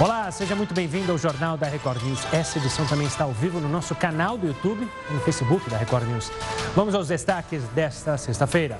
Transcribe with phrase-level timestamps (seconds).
[0.00, 2.20] Olá, seja muito bem-vindo ao Jornal da Record News.
[2.32, 5.76] Essa edição também está ao vivo no nosso canal do YouTube e no Facebook da
[5.76, 6.32] Record News.
[6.74, 8.76] Vamos aos destaques desta sexta-feira.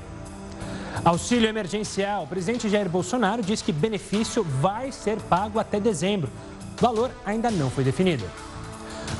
[1.04, 2.24] Auxílio emergencial.
[2.24, 6.28] O presidente Jair Bolsonaro diz que benefício vai ser pago até dezembro.
[6.80, 8.24] Valor ainda não foi definido.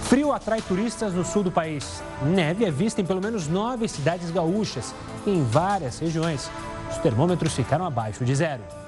[0.03, 2.03] Frio atrai turistas no sul do país.
[2.25, 4.93] Neve é vista em pelo menos nove cidades gaúchas
[5.25, 6.51] e em várias regiões.
[6.91, 8.84] Os termômetros ficaram abaixo de zero.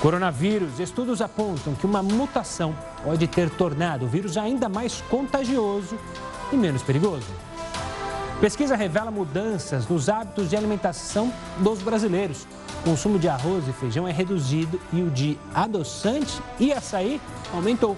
[0.00, 0.78] Coronavírus.
[0.78, 5.98] Estudos apontam que uma mutação pode ter tornado o vírus ainda mais contagioso
[6.52, 7.26] e menos perigoso.
[8.40, 12.46] Pesquisa revela mudanças nos hábitos de alimentação dos brasileiros.
[12.80, 17.20] O consumo de arroz e feijão é reduzido e o de adoçante e açaí
[17.52, 17.96] aumentou.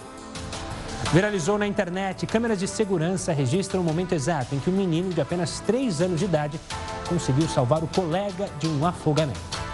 [1.13, 2.27] Viralizou na internet.
[2.27, 6.21] Câmeras de segurança registram o momento exato em que um menino de apenas 3 anos
[6.21, 6.61] de idade
[7.09, 9.68] conseguiu salvar o colega de um afogamento.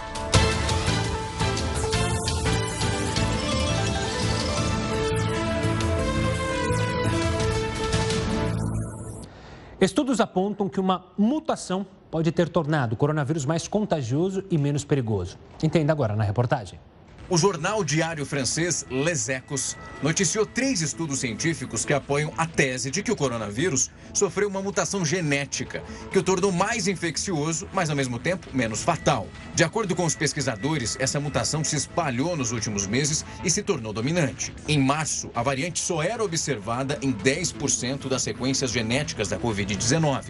[9.79, 15.37] Estudos apontam que uma mutação pode ter tornado o coronavírus mais contagioso e menos perigoso.
[15.61, 16.79] Entenda agora na reportagem.
[17.27, 23.01] O jornal diário francês Les Echos noticiou três estudos científicos que apoiam a tese de
[23.01, 28.19] que o coronavírus sofreu uma mutação genética que o tornou mais infeccioso, mas ao mesmo
[28.19, 29.27] tempo menos fatal.
[29.55, 33.91] De acordo com os pesquisadores, essa mutação se espalhou nos últimos meses e se tornou
[33.91, 34.53] dominante.
[34.67, 40.25] Em março, a variante só era observada em 10% das sequências genéticas da Covid-19.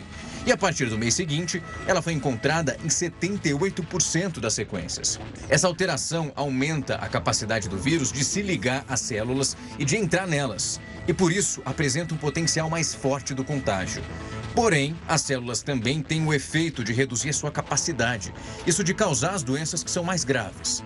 [0.46, 5.20] E a partir do mês seguinte, ela foi encontrada em 78% das sequências.
[5.50, 10.28] Essa alteração aumenta a capacidade do vírus de se ligar às células e de entrar
[10.28, 14.04] nelas, e por isso apresenta um potencial mais forte do contágio.
[14.56, 18.34] Porém, as células também têm o efeito de reduzir sua capacidade,
[18.66, 20.82] isso de causar as doenças que são mais graves.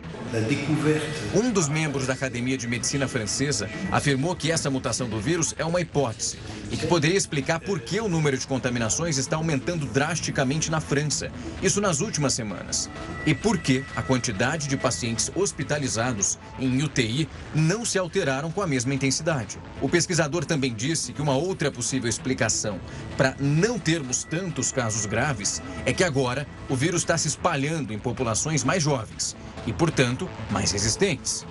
[1.36, 5.64] Um dos membros da Academia de Medicina Francesa afirmou que essa mutação do vírus é
[5.64, 6.38] uma hipótese
[6.72, 11.32] e que poderia explicar por que o número de contaminações está aumentando drasticamente na França,
[11.62, 12.90] isso nas últimas semanas,
[13.26, 18.68] e por que a quantidade de pacientes hospitalizados em UTI não se alteraram com a
[18.68, 19.58] mesma intensidade.
[19.82, 22.80] O pesquisador também disse que uma outra possível explicação
[23.18, 28.00] para não termos tantos casos graves é que agora o vírus está se espalhando em
[28.00, 29.36] populações mais jovens
[29.68, 31.46] e, portanto, mais resistentes.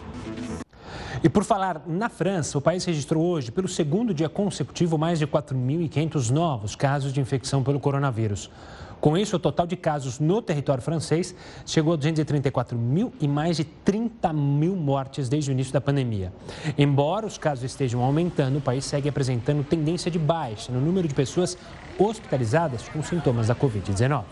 [1.22, 5.26] E por falar na França, o país registrou hoje, pelo segundo dia consecutivo, mais de
[5.26, 8.50] 4.500 novos casos de infecção pelo coronavírus.
[9.00, 13.56] Com isso, o total de casos no território francês chegou a 234 mil e mais
[13.56, 16.32] de 30 mil mortes desde o início da pandemia.
[16.76, 21.14] Embora os casos estejam aumentando, o país segue apresentando tendência de baixa no número de
[21.14, 21.56] pessoas
[21.98, 24.24] hospitalizadas com sintomas da Covid-19.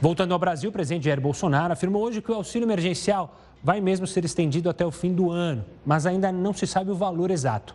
[0.00, 4.06] Voltando ao Brasil, o presidente Jair Bolsonaro afirmou hoje que o auxílio emergencial vai mesmo
[4.06, 7.74] ser estendido até o fim do ano, mas ainda não se sabe o valor exato.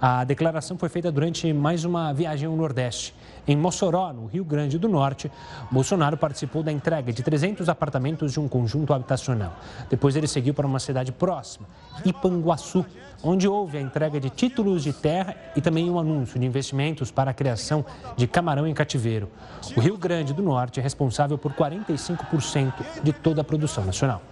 [0.00, 3.12] A declaração foi feita durante mais uma viagem ao Nordeste.
[3.48, 5.30] Em Mossoró, no Rio Grande do Norte,
[5.72, 9.56] Bolsonaro participou da entrega de 300 apartamentos de um conjunto habitacional.
[9.90, 11.66] Depois ele seguiu para uma cidade próxima,
[12.04, 12.86] Ipanguaçu,
[13.22, 17.32] onde houve a entrega de títulos de terra e também um anúncio de investimentos para
[17.32, 17.84] a criação
[18.16, 19.28] de camarão em cativeiro.
[19.76, 22.72] O Rio Grande do Norte é responsável por 45%
[23.02, 24.22] de toda a produção nacional.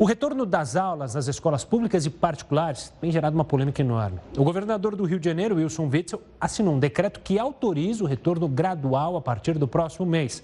[0.00, 4.18] O retorno das aulas nas escolas públicas e particulares tem gerado uma polêmica enorme.
[4.34, 8.48] O governador do Rio de Janeiro, Wilson Witzel, assinou um decreto que autoriza o retorno
[8.48, 10.42] gradual a partir do próximo mês.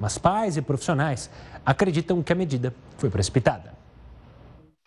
[0.00, 1.30] Mas pais e profissionais
[1.64, 3.76] acreditam que a medida foi precipitada.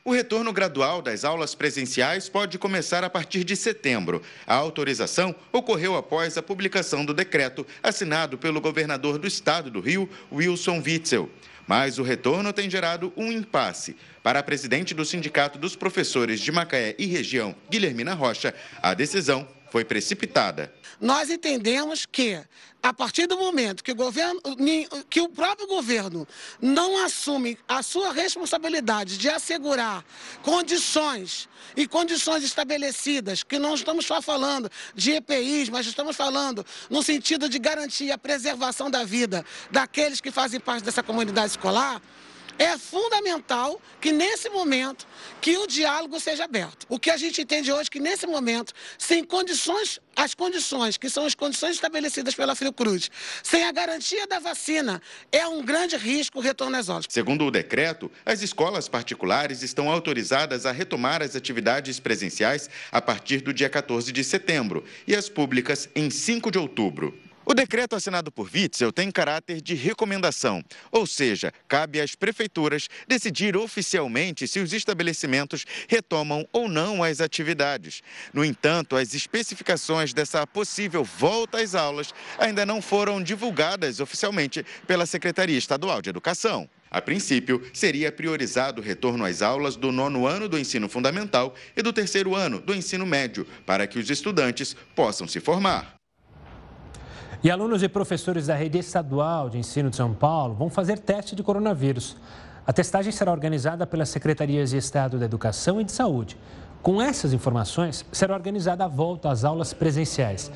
[0.04, 4.22] O retorno gradual das aulas presenciais pode começar a partir de setembro.
[4.46, 10.10] A autorização ocorreu após a publicação do decreto assinado pelo governador do estado do Rio,
[10.30, 11.30] Wilson Witzel.
[11.70, 13.96] Mas o retorno tem gerado um impasse.
[14.24, 19.48] Para a presidente do Sindicato dos Professores de Macaé e região, Guilhermina Rocha, a decisão
[19.72, 20.74] foi precipitada.
[21.00, 22.42] Nós entendemos que,
[22.84, 24.42] a partir do momento que o, governo,
[25.10, 26.28] que o próprio governo
[26.62, 30.04] não assume a sua responsabilidade de assegurar
[30.42, 37.02] condições e condições estabelecidas, que não estamos só falando de EPIs, mas estamos falando no
[37.02, 42.02] sentido de garantir a preservação da vida daqueles que fazem parte dessa comunidade escolar,
[42.60, 45.08] é fundamental que nesse momento
[45.42, 46.86] que o diálogo seja aberto.
[46.90, 51.10] O que a gente entende hoje é que nesse momento, sem condições, as condições que
[51.10, 53.10] são as condições estabelecidas pela Fiocruz,
[53.42, 55.02] sem a garantia da vacina,
[55.32, 57.06] é um grande risco o retorno às aulas.
[57.08, 63.40] Segundo o decreto, as escolas particulares estão autorizadas a retomar as atividades presenciais a partir
[63.40, 67.29] do dia 14 de setembro e as públicas em 5 de outubro.
[67.52, 73.58] O decreto assinado por Witzel tem caráter de recomendação, ou seja, cabe às prefeituras decidir
[73.58, 78.04] oficialmente se os estabelecimentos retomam ou não as atividades.
[78.32, 85.08] No entanto, as especificações dessa possível volta às aulas ainda não foram divulgadas oficialmente pela
[85.08, 86.70] Secretaria Estadual de Educação.
[86.92, 91.82] A princípio, seria priorizado o retorno às aulas do nono ano do ensino fundamental e
[91.82, 95.99] do terceiro ano do ensino médio, para que os estudantes possam se formar.
[97.42, 101.38] E alunos e professores da rede estadual de ensino de São Paulo vão fazer teste
[101.38, 102.18] de coronavírus.
[102.68, 106.36] A testagem será organizada pelas Secretarias de Estado da Educação e de Saúde.
[106.82, 110.52] Com essas informações, será organizada a volta às aulas presenciais.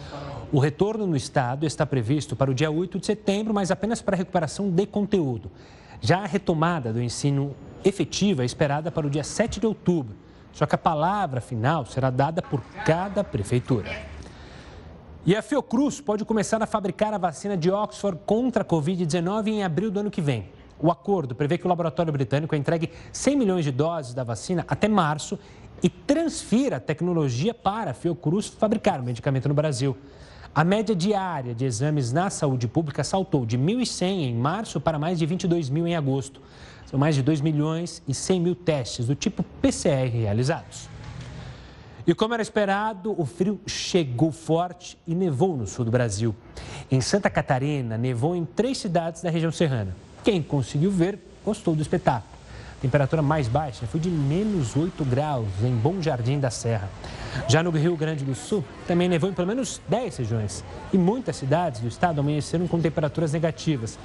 [0.51, 4.17] O retorno no Estado está previsto para o dia 8 de setembro, mas apenas para
[4.17, 5.49] recuperação de conteúdo.
[6.01, 7.55] Já a retomada do ensino
[7.85, 10.17] efetiva é esperada para o dia 7 de outubro,
[10.51, 14.12] só que a palavra final será dada por cada prefeitura.
[15.25, 19.63] E a Fiocruz pode começar a fabricar a vacina de Oxford contra a Covid-19 em
[19.63, 20.49] abril do ano que vem.
[20.77, 24.89] O acordo prevê que o laboratório britânico entregue 100 milhões de doses da vacina até
[24.89, 25.39] março
[25.81, 29.95] e transfira a tecnologia para a Fiocruz fabricar o medicamento no Brasil.
[30.53, 35.17] A média diária de exames na saúde pública saltou de 1.100 em março para mais
[35.17, 36.41] de 22 mil em agosto.
[36.85, 40.92] São mais de 2 milhões e 100 mil testes do tipo PCR realizados.
[42.05, 46.35] E como era esperado, o frio chegou forte e nevou no sul do Brasil.
[46.91, 49.95] Em Santa Catarina, nevou em três cidades da região serrana.
[50.21, 52.33] Quem conseguiu ver gostou do espetáculo.
[52.77, 56.89] A temperatura mais baixa foi de menos 8 graus em Bom Jardim da Serra.
[57.47, 60.61] Já no Rio Grande do Sul, também nevou em pelo menos 10 regiões.
[60.91, 63.97] E muitas cidades do estado amanheceram com temperaturas negativas.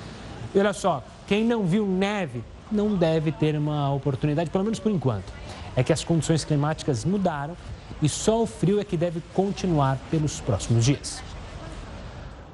[0.55, 4.93] E olha só, quem não viu neve não deve ter uma oportunidade, pelo menos por
[4.93, 5.33] enquanto.
[5.75, 7.57] É que as condições climáticas mudaram
[8.03, 11.23] e só o frio é que deve continuar pelos próximos dias.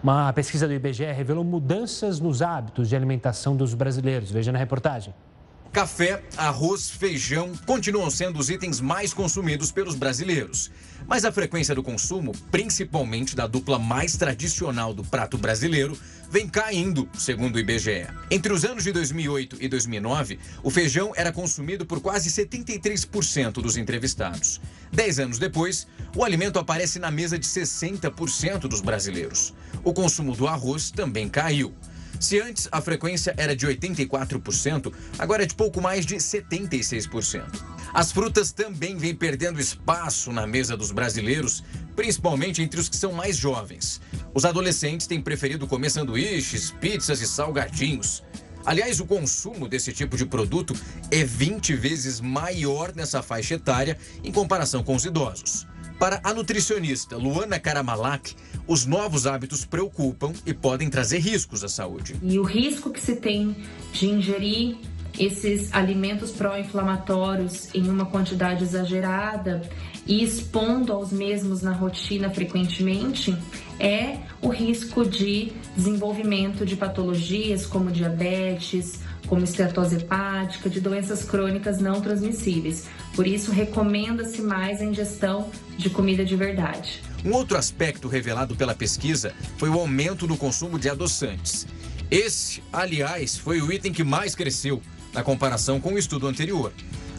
[0.03, 4.31] Uma pesquisa do IBGE revelou mudanças nos hábitos de alimentação dos brasileiros.
[4.31, 5.15] Veja na reportagem.
[5.75, 10.71] Café, arroz, feijão continuam sendo os itens mais consumidos pelos brasileiros.
[11.05, 15.99] Mas a frequência do consumo, principalmente da dupla mais tradicional do prato brasileiro,
[16.31, 18.07] vem caindo, segundo o IBGE.
[18.31, 23.77] Entre os anos de 2008 e 2009, o feijão era consumido por quase 73% dos
[23.77, 24.61] entrevistados.
[24.93, 29.53] Dez anos depois, o alimento aparece na mesa de 60% dos brasileiros.
[29.83, 31.75] O consumo do arroz também caiu.
[32.21, 37.45] Se antes a frequência era de 84%, agora é de pouco mais de 76%.
[37.93, 41.63] As frutas também vêm perdendo espaço na mesa dos brasileiros,
[41.95, 44.01] principalmente entre os que são mais jovens.
[44.35, 48.23] Os adolescentes têm preferido comer sanduíches, pizzas e salgadinhos.
[48.67, 50.75] Aliás, o consumo desse tipo de produto
[51.11, 55.67] é 20 vezes maior nessa faixa etária em comparação com os idosos.
[56.05, 58.37] Para a nutricionista Luana Karamalak,
[58.67, 62.15] os novos hábitos preocupam e podem trazer riscos à saúde.
[62.23, 63.57] E o risco que se tem
[63.91, 64.77] de ingerir
[65.19, 69.63] esses alimentos pró-inflamatórios em uma quantidade exagerada
[70.07, 73.37] e expondo aos mesmos na rotina frequentemente
[73.79, 81.81] é o risco de desenvolvimento de patologias como diabetes, como esteatose hepática, de doenças crônicas
[81.81, 82.87] não transmissíveis.
[83.15, 87.03] Por isso, recomenda-se mais a ingestão de comida de verdade.
[87.25, 91.67] Um outro aspecto revelado pela pesquisa foi o aumento no consumo de adoçantes.
[92.11, 96.73] Esse, aliás, foi o item que mais cresceu na comparação com o estudo anterior.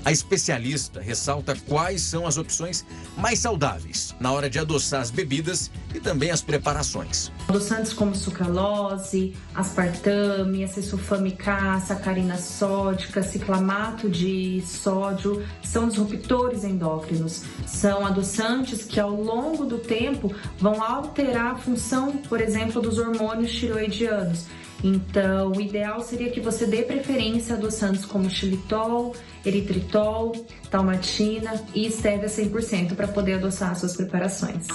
[0.06, 2.86] A especialista ressalta quais são as opções
[3.18, 7.32] mais saudáveis na hora de adoçar as bebidas e também as preparações.
[7.48, 17.42] Adoçantes como sucralose, aspartame, acesulfame K, sacarina sódica, ciclamato de sódio são disruptores endócrinos.
[17.66, 23.52] São adoçantes que ao longo do tempo vão alterar a função, por exemplo, dos hormônios
[23.52, 24.46] tiroidianos
[24.84, 29.16] então, o ideal seria que você dê preferência a adoçantes como xilitol,
[29.46, 30.34] eritritol,
[30.70, 34.68] talmatina e stevia 100% para poder adoçar suas preparações.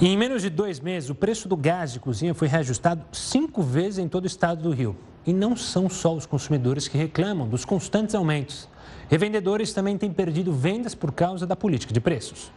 [0.00, 3.98] Em menos de dois meses, o preço do gás de cozinha foi reajustado cinco vezes
[3.98, 4.94] em todo o estado do Rio.
[5.26, 8.68] E não são só os consumidores que reclamam dos constantes aumentos.
[9.08, 12.52] Revendedores também têm perdido vendas por causa da política de preços.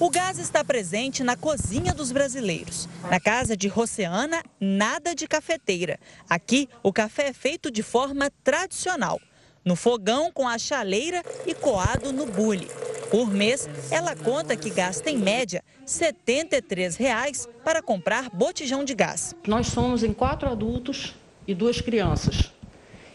[0.00, 2.88] O gás está presente na cozinha dos brasileiros.
[3.08, 6.00] Na casa de Roceana, nada de cafeteira.
[6.28, 9.20] Aqui, o café é feito de forma tradicional.
[9.64, 12.68] No fogão, com a chaleira e coado no bule.
[13.08, 19.36] Por mês, ela conta que gasta em média 73 reais para comprar botijão de gás.
[19.46, 21.14] Nós somos em quatro adultos
[21.46, 22.52] e duas crianças.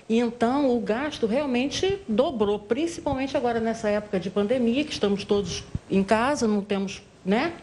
[0.10, 5.64] E então o gasto realmente dobrou, principalmente agora nessa época de pandemia, que estamos todos
[5.90, 7.54] em casa, não temos, né?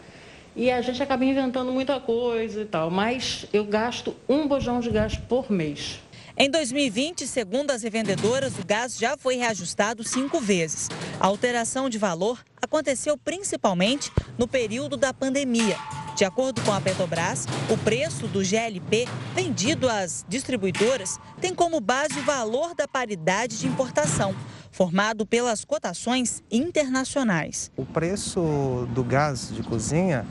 [0.57, 2.89] e a gente acaba inventando muita coisa e tal.
[2.89, 5.99] Mas eu gasto um bojão de gás por mês.
[6.35, 10.89] Em 2020, segundo as revendedoras, o gás já foi reajustado cinco vezes.
[11.19, 15.77] A alteração de valor aconteceu principalmente no período da pandemia.
[16.17, 22.17] De acordo com a Petrobras, o preço do GLP vendido às distribuidoras tem como base
[22.17, 24.33] o valor da paridade de importação,
[24.71, 27.71] formado pelas cotações internacionais.
[27.77, 30.25] O preço do gás de cozinha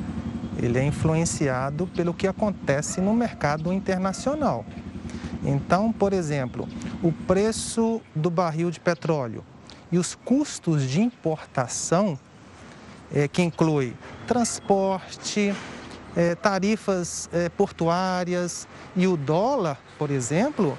[0.59, 4.67] ele é influenciado pelo que acontece no mercado internacional.
[5.45, 6.69] Então, por exemplo,
[7.01, 9.45] o preço do barril de petróleo
[9.93, 12.19] e os custos de importação,
[13.15, 13.95] é, que inclui
[14.27, 15.55] transporte,
[16.17, 20.77] é, tarifas é, portuárias e o dólar, por exemplo,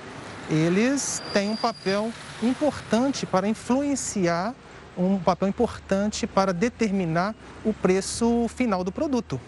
[0.49, 4.55] eles têm um papel importante para influenciar,
[4.97, 9.39] um papel importante para determinar o preço final do produto.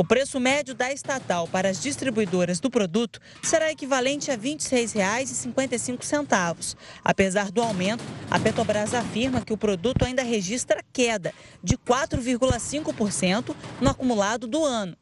[0.00, 6.76] O preço médio da estatal para as distribuidoras do produto será equivalente a R$ 26,55.
[7.04, 11.34] Apesar do aumento, a Petrobras afirma que o produto ainda registra queda
[11.64, 14.96] de 4,5% no acumulado do ano.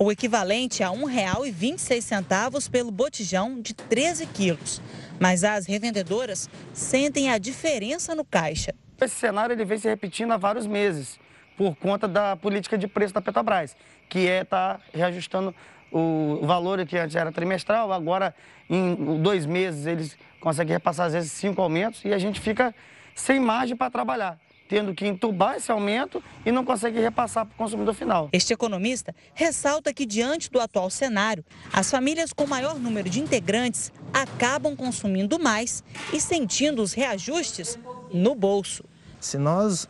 [0.00, 4.80] O equivalente a R$ 1,26 pelo botijão de 13 quilos.
[5.18, 8.72] Mas as revendedoras sentem a diferença no caixa.
[9.00, 11.18] Esse cenário ele vem se repetindo há vários meses
[11.56, 13.74] por conta da política de preço da Petrobras,
[14.08, 15.52] que é estar tá reajustando
[15.90, 18.32] o valor que antes era trimestral, agora
[18.70, 22.72] em dois meses eles conseguem repassar às vezes cinco aumentos e a gente fica
[23.14, 27.56] sem margem para trabalhar tendo que entubar esse aumento e não consegue repassar para o
[27.56, 28.28] consumidor final.
[28.32, 33.90] Este economista ressalta que, diante do atual cenário, as famílias com maior número de integrantes
[34.12, 35.82] acabam consumindo mais
[36.12, 37.78] e sentindo os reajustes
[38.12, 38.84] no bolso.
[39.18, 39.88] Se nós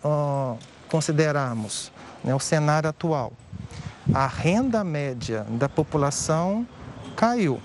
[0.89, 1.93] considerarmos
[2.23, 3.33] né, o cenário atual,
[4.15, 6.67] a renda média da população
[7.15, 7.61] caiu.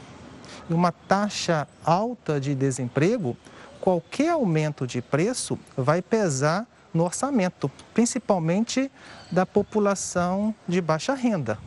[0.69, 3.37] E uma taxa alta de desemprego,
[3.79, 8.91] qualquer aumento de preço vai pesar no orçamento, principalmente
[9.31, 11.57] da população de baixa renda.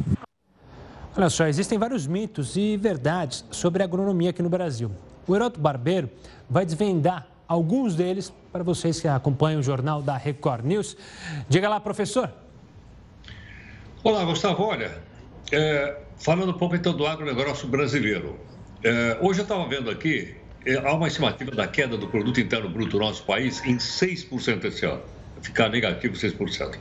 [1.17, 4.91] Olha só, existem vários mitos e verdades sobre a agronomia aqui no Brasil.
[5.27, 6.11] O Heroto Barbeiro
[6.49, 10.97] vai desvendar alguns deles para vocês que acompanham o jornal da Record News.
[11.49, 12.31] Diga lá, professor.
[14.05, 14.63] Olá, Gustavo.
[14.63, 15.03] Olha,
[15.51, 18.39] é, falando um pouco então do agronegócio brasileiro.
[18.85, 22.69] É, hoje eu estava vendo aqui, é, há uma estimativa da queda do produto interno
[22.69, 25.03] bruto do nosso país em 6% esse ano.
[25.43, 26.79] Ficar negativo 6%.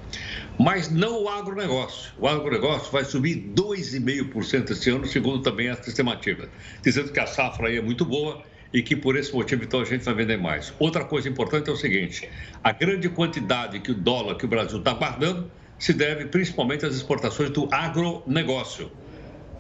[0.58, 2.14] Mas não o agronegócio.
[2.18, 6.50] O agronegócio vai subir 2,5% esse ano, segundo também essa estimativa.
[6.82, 8.44] Dizendo que a safra aí é muito boa
[8.74, 10.74] e que por esse motivo então a gente vai vender mais.
[10.80, 12.30] Outra coisa importante é o seguinte:
[12.64, 16.96] a grande quantidade que o dólar que o Brasil está guardando se deve principalmente às
[16.96, 18.92] exportações do agronegócio,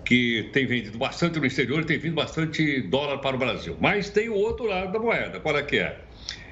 [0.06, 3.75] que tem vendido bastante no exterior e tem vindo bastante dólar para o Brasil.
[3.80, 6.04] Mas tem o outro lado da moeda, qual é que é?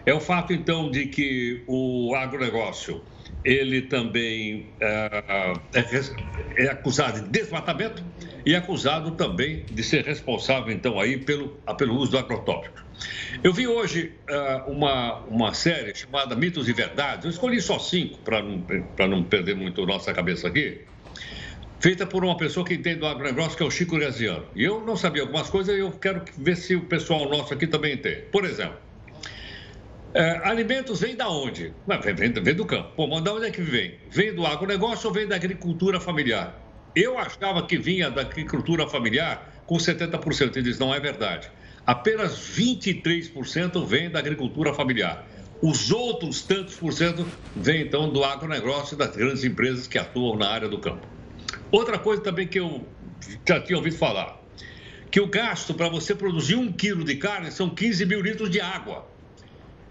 [0.06, 3.04] É o fato então de que o agronegócio
[3.44, 8.04] ele também é, é, é, acusado de desmatamento
[8.46, 12.84] e acusado também de ser responsável, então, aí pelo, pelo uso do agrotóxico.
[13.44, 18.20] Eu vi hoje uh, uma, uma série chamada Mitos e Verdades, eu escolhi só cinco
[18.20, 18.66] para não,
[19.10, 20.86] não perder muito nossa cabeça aqui,
[21.82, 24.48] feita por uma pessoa que entende do agronegócio, que é o Chico Graziano.
[24.56, 27.68] E eu não sabia algumas coisas e eu quero ver se o pessoal nosso aqui
[27.68, 28.22] também entende.
[28.32, 28.78] Por exemplo,
[30.14, 31.74] é, alimentos vêm da onde?
[31.88, 32.92] Vem, vem, vem, do campo.
[32.96, 33.96] Pô, mas de onde é que vem?
[34.10, 36.60] Vem do agronegócio ou vem da agricultura familiar?
[36.96, 40.56] Eu achava que vinha da agricultura familiar com 70%.
[40.56, 41.50] Ele diz, não é verdade.
[41.86, 45.28] Apenas 23% vem da agricultura familiar.
[45.62, 50.38] Os outros tantos por cento vêm, então, do agronegócio e das grandes empresas que atuam
[50.38, 51.08] na área do campo.
[51.72, 52.86] Outra coisa também que eu
[53.48, 54.40] já tinha ouvido falar,
[55.10, 58.60] que o gasto para você produzir um quilo de carne são 15 mil litros de
[58.60, 59.08] água.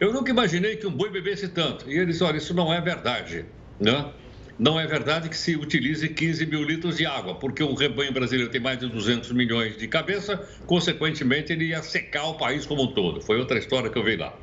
[0.02, 1.88] Eu nunca imaginei que um boi bebesse tanto.
[1.88, 3.44] E eles, olha, isso não é verdade,
[3.78, 4.12] né?
[4.58, 8.50] Não é verdade que se utilize 15 mil litros de água, porque o rebanho brasileiro
[8.50, 12.92] tem mais de 200 milhões de cabeça, consequentemente ele ia secar o país como um
[12.92, 13.20] todo.
[13.20, 14.36] Foi outra história que eu vi lá.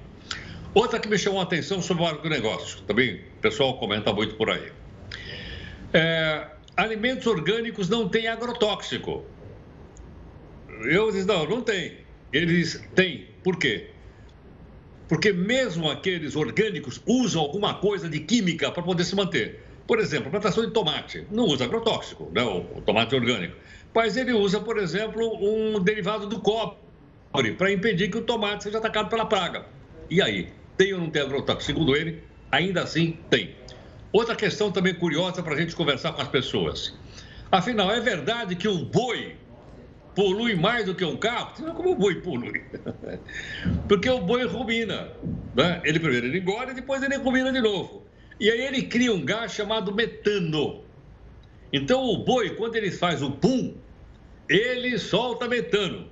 [0.74, 4.50] Outra que me chamou a atenção sobre o agronegócio, também o pessoal comenta muito por
[4.50, 4.72] aí.
[5.92, 6.48] É,
[6.78, 9.26] alimentos orgânicos não têm agrotóxico.
[10.86, 11.98] Eu disse, não, não tem.
[12.32, 13.28] Eles têm.
[13.44, 13.90] Por quê?
[15.10, 19.60] Porque mesmo aqueles orgânicos usam alguma coisa de química para poder se manter.
[19.88, 23.56] Por exemplo, plantação de tomate não usa agrotóxico, né, o, tomate orgânico.
[23.94, 28.78] Mas ele usa, por exemplo, um derivado do cobre para impedir que o tomate seja
[28.78, 29.66] atacado pela praga.
[30.12, 31.64] E aí, tem ou não tem agrotóxico?
[31.64, 33.56] Segundo ele, ainda assim tem.
[34.14, 36.96] Outra questão também curiosa para a gente conversar com as pessoas.
[37.52, 39.36] Afinal, é verdade que um boi
[40.16, 41.54] polui mais do que um carro?
[41.74, 42.64] Como o boi polui?
[43.88, 45.10] Porque o boi rumina.
[45.56, 45.82] Né?
[45.84, 48.06] Ele primeiro ele engole, depois ele rumina de novo.
[48.40, 50.84] E aí ele cria um gás chamado metano.
[51.72, 53.76] Então o boi, quando ele faz o pum,
[54.48, 56.08] ele solta metano.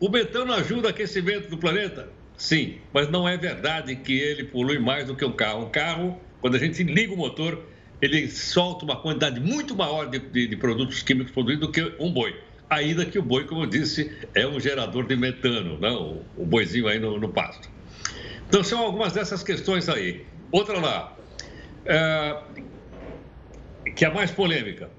[0.00, 2.08] O metano ajuda o aquecimento do planeta?
[2.36, 5.66] Sim, mas não é verdade que ele polui mais do que um carro.
[5.66, 7.64] Um carro, quando a gente liga o motor,
[8.00, 12.12] ele solta uma quantidade muito maior de, de, de produtos químicos produzidos do que um
[12.12, 12.34] boi.
[12.70, 16.14] Ainda que o boi, como eu disse, é um gerador de metano, não?
[16.14, 16.22] Né?
[16.36, 17.70] o, boizinho aí no, no, pasto.
[18.46, 20.26] Então, são algumas dessas questões aí.
[20.52, 21.16] Outra lá,
[21.86, 22.42] é,
[23.96, 24.90] que é mais polêmica.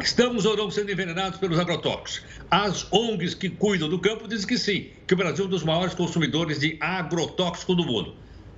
[0.00, 2.28] Estamos ou não sendo envenenados pelos agrotóxicos?
[2.50, 5.64] As ONGs que cuidam do campo dizem que sim, que o Brasil é um dos
[5.64, 8.14] maiores consumidores de agrotóxico do mundo.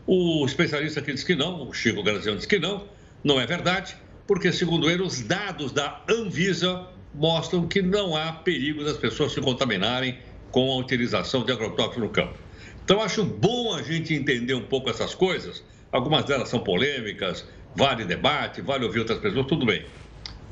[0.07, 2.87] O especialista aqui diz que não, o Chico Graziano diz que não,
[3.23, 3.97] não é verdade,
[4.27, 9.41] porque, segundo ele, os dados da Anvisa mostram que não há perigo das pessoas se
[9.41, 10.19] contaminarem
[10.51, 12.39] com a utilização de agrotóxicos no campo.
[12.85, 15.63] Então, acho bom a gente entender um pouco essas coisas.
[15.93, 19.85] Algumas delas são polêmicas, vale debate, vale ouvir outras pessoas, tudo bem.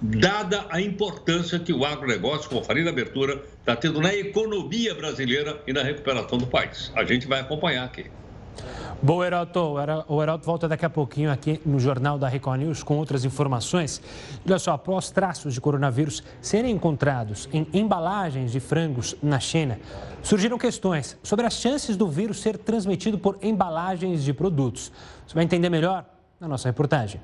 [0.01, 4.95] Dada a importância que o agronegócio, como eu falei na abertura, está tendo na economia
[4.95, 6.93] brasileira e na recuperação do país.
[6.95, 8.07] A gente vai acompanhar aqui.
[9.03, 9.75] Bom, Heraldo,
[10.09, 14.01] o Heraldo volta daqui a pouquinho aqui no Jornal da Record News com outras informações.
[14.47, 19.79] Olha só, após traços de coronavírus serem encontrados em embalagens de frangos na China,
[20.23, 24.91] surgiram questões sobre as chances do vírus ser transmitido por embalagens de produtos.
[25.27, 26.05] Você vai entender melhor
[26.41, 27.21] na nossa reportagem.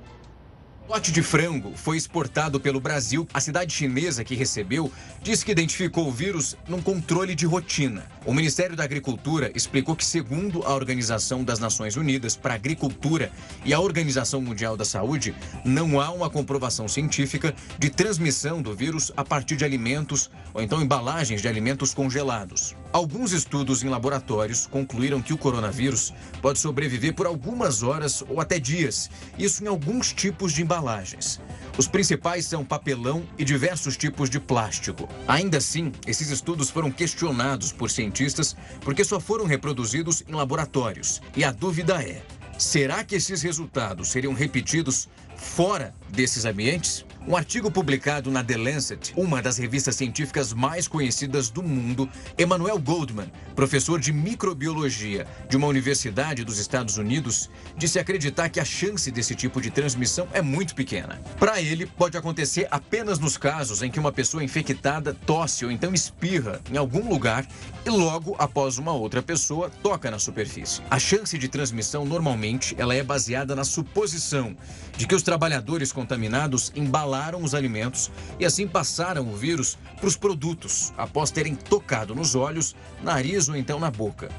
[0.92, 3.26] Lote de frango foi exportado pelo Brasil.
[3.32, 8.04] A cidade chinesa que recebeu disse que identificou o vírus num controle de rotina.
[8.26, 13.32] O Ministério da Agricultura explicou que, segundo a Organização das Nações Unidas para a Agricultura
[13.64, 15.34] e a Organização Mundial da Saúde,
[15.64, 20.82] não há uma comprovação científica de transmissão do vírus a partir de alimentos ou então
[20.82, 22.76] embalagens de alimentos congelados.
[22.92, 28.58] Alguns estudos em laboratórios concluíram que o coronavírus pode sobreviver por algumas horas ou até
[28.58, 29.08] dias,
[29.38, 31.40] isso em alguns tipos de embalagens.
[31.78, 35.09] Os principais são papelão e diversos tipos de plástico.
[35.26, 41.22] Ainda assim, esses estudos foram questionados por cientistas porque só foram reproduzidos em laboratórios.
[41.35, 42.22] E a dúvida é:
[42.59, 47.07] será que esses resultados seriam repetidos fora desses ambientes?
[47.24, 52.80] Um artigo publicado na The Lancet, uma das revistas científicas mais conhecidas do mundo, Emmanuel
[52.80, 59.08] Goldman, professor de microbiologia de uma universidade dos Estados Unidos, disse acreditar que a chance
[59.12, 61.20] desse tipo de transmissão é muito pequena.
[61.38, 65.94] Para ele, pode acontecer apenas nos casos em que uma pessoa infectada tosse ou então
[65.94, 67.46] espirra em algum lugar
[67.87, 70.82] e logo após uma outra pessoa toca na superfície.
[70.90, 74.56] A chance de transmissão normalmente ela é baseada na suposição
[74.96, 80.07] de que os trabalhadores contaminados embalaram embalaram os alimentos e assim passaram o vírus para
[80.07, 84.31] os produtos, após terem tocado nos olhos, nariz ou então na boca.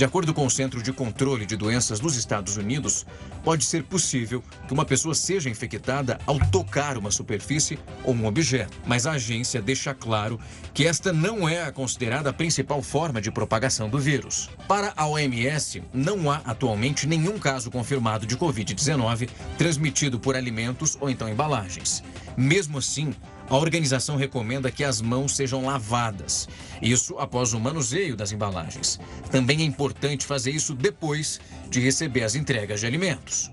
[0.00, 3.04] De acordo com o Centro de Controle de Doenças dos Estados Unidos,
[3.44, 8.80] pode ser possível que uma pessoa seja infectada ao tocar uma superfície ou um objeto,
[8.86, 10.40] mas a agência deixa claro
[10.72, 14.48] que esta não é a considerada a principal forma de propagação do vírus.
[14.66, 21.10] Para a OMS, não há atualmente nenhum caso confirmado de Covid-19 transmitido por alimentos ou
[21.10, 22.02] então embalagens.
[22.38, 23.12] Mesmo assim,
[23.50, 26.48] a organização recomenda que as mãos sejam lavadas.
[26.80, 28.98] Isso após o manuseio das embalagens.
[29.30, 33.50] Também é importante fazer isso depois de receber as entregas de alimentos.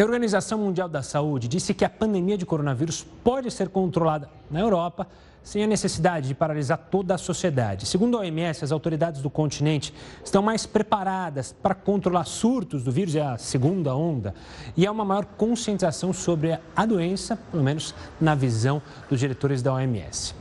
[0.00, 4.58] A Organização Mundial da Saúde disse que a pandemia de coronavírus pode ser controlada na
[4.58, 5.06] Europa
[5.42, 7.84] sem a necessidade de paralisar toda a sociedade.
[7.84, 9.92] Segundo a OMS, as autoridades do continente
[10.24, 14.34] estão mais preparadas para controlar surtos do vírus, é a segunda onda,
[14.74, 19.74] e há uma maior conscientização sobre a doença, pelo menos na visão dos diretores da
[19.74, 20.34] OMS.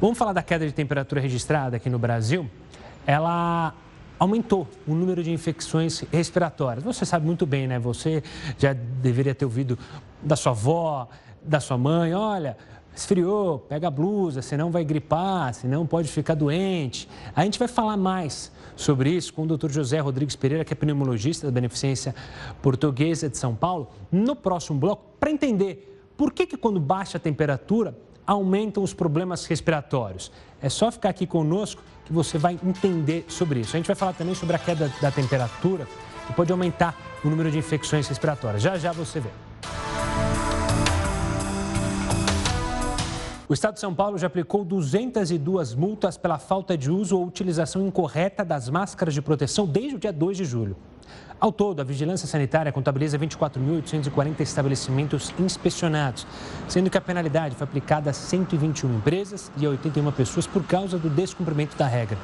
[0.00, 2.48] Vamos falar da queda de temperatura registrada aqui no Brasil?
[3.06, 3.74] Ela
[4.18, 6.84] aumentou o número de infecções respiratórias.
[6.84, 7.78] Você sabe muito bem, né?
[7.78, 8.22] Você
[8.58, 9.78] já deveria ter ouvido
[10.22, 11.08] da sua avó,
[11.42, 12.56] da sua mãe, olha,
[12.94, 17.08] esfriou, pega a blusa, senão vai gripar, senão pode ficar doente.
[17.34, 19.70] A gente vai falar mais sobre isso com o Dr.
[19.70, 22.14] José Rodrigues Pereira, que é pneumologista da Beneficência
[22.60, 27.20] Portuguesa de São Paulo, no próximo bloco, para entender por que, que quando baixa a
[27.20, 27.96] temperatura
[28.28, 30.30] aumentam os problemas respiratórios.
[30.60, 33.74] É só ficar aqui conosco que você vai entender sobre isso.
[33.74, 35.88] A gente vai falar também sobre a queda da temperatura,
[36.26, 38.62] que pode aumentar o número de infecções respiratórias.
[38.62, 39.30] Já já você vê.
[43.48, 47.86] O Estado de São Paulo já aplicou 202 multas pela falta de uso ou utilização
[47.86, 50.76] incorreta das máscaras de proteção desde o dia 2 de julho.
[51.40, 56.26] Ao todo, a Vigilância Sanitária contabiliza 24.840 estabelecimentos inspecionados,
[56.66, 60.98] sendo que a penalidade foi aplicada a 121 empresas e a 81 pessoas por causa
[60.98, 62.18] do descumprimento da regra.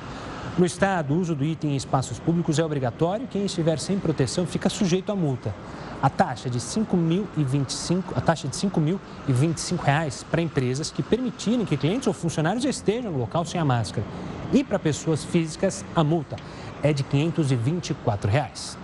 [0.59, 4.01] No estado, o uso do item em espaços públicos é obrigatório e quem estiver sem
[4.01, 5.55] proteção fica sujeito à multa.
[6.03, 12.09] A taxa de 5.025, a taxa de 5.025 reais para empresas que permitirem que clientes
[12.09, 14.05] ou funcionários estejam no local sem a máscara.
[14.53, 16.35] E para pessoas físicas, a multa
[16.83, 18.84] é de 524 reais.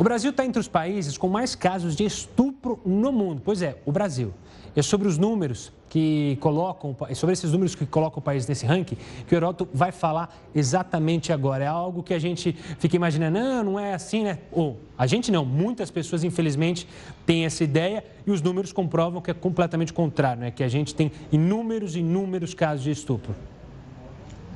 [0.00, 3.42] O Brasil está entre os países com mais casos de estupro no mundo.
[3.44, 4.32] Pois é, o Brasil.
[4.74, 8.64] É sobre os números que colocam, é sobre esses números que colocam o país nesse
[8.64, 8.96] ranking,
[9.28, 11.64] que o Heroto vai falar exatamente agora.
[11.64, 14.38] É algo que a gente fica imaginando, não, não é assim, né?
[14.50, 16.88] Ou a gente não, muitas pessoas, infelizmente,
[17.26, 20.50] têm essa ideia e os números comprovam que é completamente contrário, né?
[20.50, 23.34] Que a gente tem inúmeros, inúmeros casos de estupro.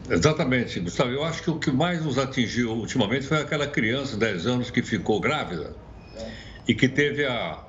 [0.09, 1.11] Exatamente, Gustavo.
[1.11, 4.71] Eu acho que o que mais nos atingiu ultimamente foi aquela criança de 10 anos
[4.71, 5.75] que ficou grávida
[6.69, 7.65] e que teve a,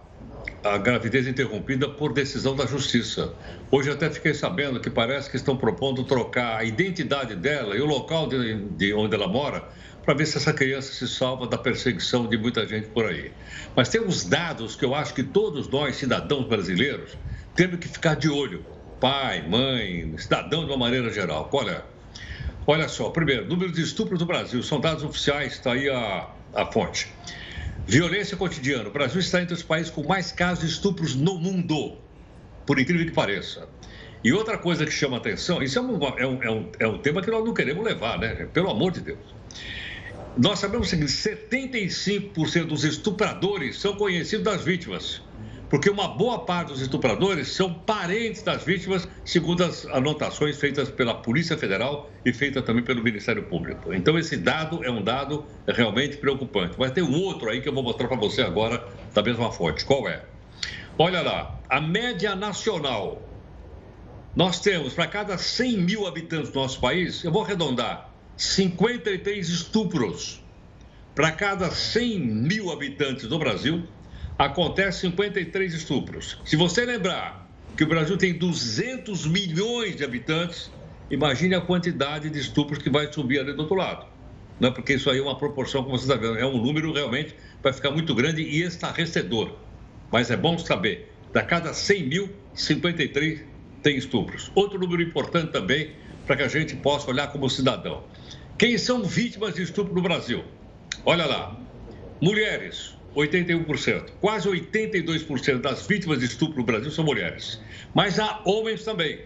[0.63, 3.33] a gravidez interrompida por decisão da justiça.
[3.71, 7.85] Hoje até fiquei sabendo que parece que estão propondo trocar a identidade dela e o
[7.85, 9.63] local de, de onde ela mora
[10.03, 13.31] para ver se essa criança se salva da perseguição de muita gente por aí.
[13.75, 17.17] Mas tem uns dados que eu acho que todos nós, cidadãos brasileiros,
[17.55, 18.63] temos que ficar de olho.
[18.99, 21.49] Pai, mãe, cidadão de uma maneira geral.
[21.67, 21.94] É?
[22.67, 26.65] Olha só, primeiro, número de estupros no Brasil, são dados oficiais, está aí a, a
[26.65, 27.07] fonte.
[27.85, 28.89] Violência cotidiana.
[28.89, 31.95] O Brasil está entre os países com mais casos de estupros no mundo,
[32.65, 33.69] por incrível que pareça.
[34.23, 36.97] E outra coisa que chama atenção, isso é um, é um, é um, é um
[36.97, 38.47] tema que nós não queremos levar, né?
[38.51, 39.19] Pelo amor de Deus.
[40.35, 45.21] Nós sabemos o seguinte: 75% dos estupradores são conhecidos das vítimas
[45.75, 51.15] porque uma boa parte dos estupradores são parentes das vítimas, segundo as anotações feitas pela
[51.15, 53.93] Polícia Federal e feitas também pelo Ministério Público.
[53.93, 56.75] Então, esse dado é um dado realmente preocupante.
[56.79, 59.83] Mas tem um outro aí que eu vou mostrar para você agora, da mesma fonte.
[59.83, 60.23] Qual é?
[60.97, 63.21] Olha lá, a média nacional.
[64.33, 70.41] Nós temos, para cada 100 mil habitantes do nosso país, eu vou arredondar, 53 estupros.
[71.13, 73.85] Para cada 100 mil habitantes do Brasil,
[74.37, 76.37] acontece 53 estupros.
[76.43, 80.71] Se você lembrar que o Brasil tem 200 milhões de habitantes,
[81.09, 84.05] imagine a quantidade de estupros que vai subir ali do outro lado.
[84.59, 86.93] Não é porque isso aí é uma proporção, como você está vendo, é um número
[86.93, 89.55] realmente vai ficar muito grande e estarrecedor.
[90.11, 93.41] Mas é bom saber, da cada 100 mil, 53
[93.81, 94.51] tem estupros.
[94.55, 95.91] Outro número importante também,
[96.25, 98.03] para que a gente possa olhar como cidadão.
[98.57, 100.43] Quem são vítimas de estupro no Brasil?
[101.05, 101.59] Olha lá,
[102.21, 104.11] mulheres, 81%.
[104.19, 107.59] Quase 82% das vítimas de estupro no Brasil são mulheres.
[107.93, 109.21] Mas há homens também.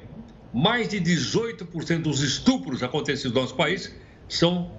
[0.53, 3.95] Mais de 18% dos estupros acontecidos no nosso país
[4.27, 4.71] são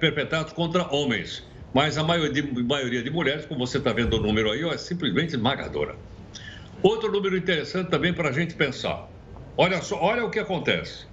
[0.00, 1.44] perpetrados contra homens.
[1.74, 4.78] Mas a maioria de, maioria de mulheres, como você está vendo o número aí, é
[4.78, 5.96] simplesmente esmagadora.
[6.82, 9.08] Outro número interessante também para a gente pensar.
[9.56, 11.06] Olha só, olha o que acontece.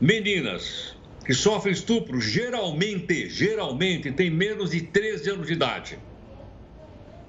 [0.00, 5.98] Meninas que sofrem estupro geralmente, geralmente tem menos de 13 anos de idade.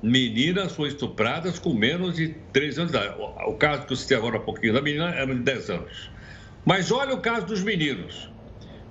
[0.04, 3.16] Meninas foram estupradas com menos de 13 anos de idade.
[3.48, 6.12] O caso que eu citei agora há pouquinho da menina era de 10 anos.
[6.66, 8.30] Mas olha o caso dos meninos.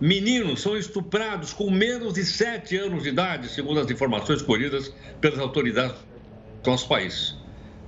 [0.00, 5.38] Meninos são estuprados com menos de 7 anos de idade, segundo as informações colhidas pelas
[5.38, 5.96] autoridades
[6.62, 7.36] do nosso país.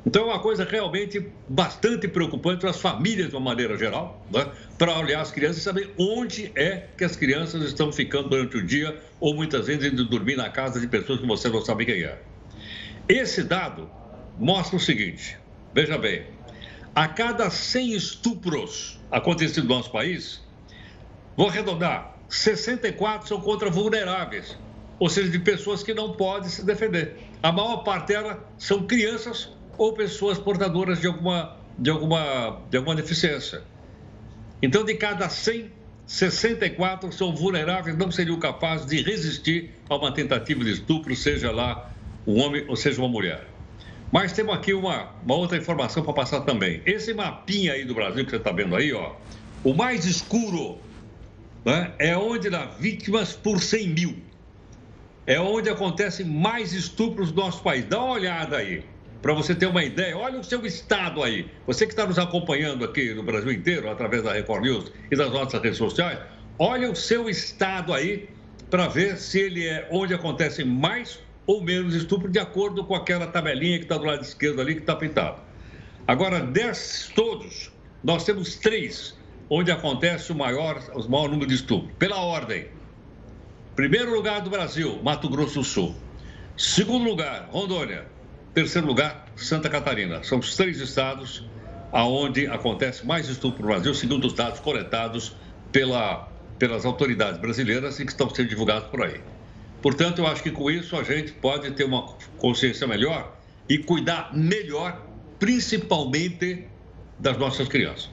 [0.07, 4.47] Então é uma coisa realmente bastante preocupante para as famílias de uma maneira geral, né?
[4.79, 8.65] para olhar as crianças e saber onde é que as crianças estão ficando durante o
[8.65, 12.05] dia ou muitas vezes indo dormir na casa de pessoas que você não sabe quem
[12.05, 12.23] é.
[13.09, 13.91] Esse dado
[14.39, 15.37] mostra o seguinte:
[15.75, 16.27] veja bem,
[16.95, 20.41] a cada 100 estupros acontecidos no nosso país,
[21.37, 24.57] vou arredondar, 64 são contra vulneráveis,
[25.01, 27.17] ou seja, de pessoas que não podem se defender.
[27.43, 32.95] A maior parte delas são crianças ou pessoas portadoras de alguma, de alguma, de alguma
[32.95, 33.63] deficiência.
[34.63, 35.71] Então, de cada 100,
[36.07, 41.91] 64 são vulneráveis, não seriam capazes de resistir a uma tentativa de estupro, seja lá
[42.27, 43.47] um homem ou seja uma mulher.
[44.11, 46.81] Mas temos aqui uma, uma outra informação para passar também.
[46.87, 49.15] Esse mapinha aí do Brasil que você está vendo aí, ó,
[49.65, 50.79] o mais escuro
[51.65, 54.17] né, é onde dá vítimas por 100 mil.
[55.27, 57.85] É onde acontecem mais estupros do nosso país.
[57.85, 58.85] Dá uma olhada aí
[59.23, 61.51] para você ter uma ideia, olha o seu estado aí.
[61.67, 65.33] Você que está nos acompanhando aqui no Brasil inteiro, através da Record News e das
[65.33, 66.19] nossas redes sociais,
[66.59, 68.29] olha o seu estado aí
[68.71, 73.27] para ver se ele é onde acontecem mais ou menos estupro, de acordo com aquela
[73.27, 75.41] tabelinha que está do lado esquerdo ali, que está pintado.
[76.07, 79.17] Agora, desses todos, nós temos três
[79.49, 81.95] onde acontece o maior, o maior número de estupro.
[81.97, 82.67] Pela ordem:
[83.75, 85.95] primeiro lugar do Brasil, Mato Grosso do Sul.
[86.57, 88.16] Segundo lugar, Rondônia.
[88.57, 90.25] Terceiro lugar, Santa Catarina.
[90.25, 91.45] São os três estados
[91.93, 95.37] aonde acontece mais estupro no Brasil, segundo os dados coletados
[95.71, 96.27] pela,
[96.59, 99.21] pelas autoridades brasileiras e que estão sendo divulgados por aí.
[99.83, 103.37] Portanto, eu acho que com isso a gente pode ter uma consciência melhor
[103.69, 105.03] e cuidar melhor,
[105.39, 106.67] principalmente
[107.19, 108.09] das nossas crianças.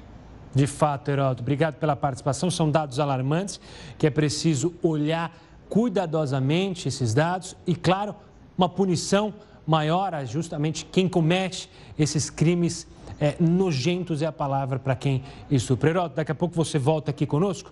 [0.53, 2.51] De fato, Heródoto, obrigado pela participação.
[2.51, 3.62] São dados alarmantes
[3.97, 5.34] que é preciso olhar
[5.69, 8.13] cuidadosamente esses dados e, claro,
[8.58, 9.34] uma punição
[9.65, 12.88] maior a justamente quem comete esses crimes
[13.19, 15.89] é, nojentos é a palavra para quem estupra.
[15.89, 17.71] Heródoto, daqui a pouco você volta aqui conosco.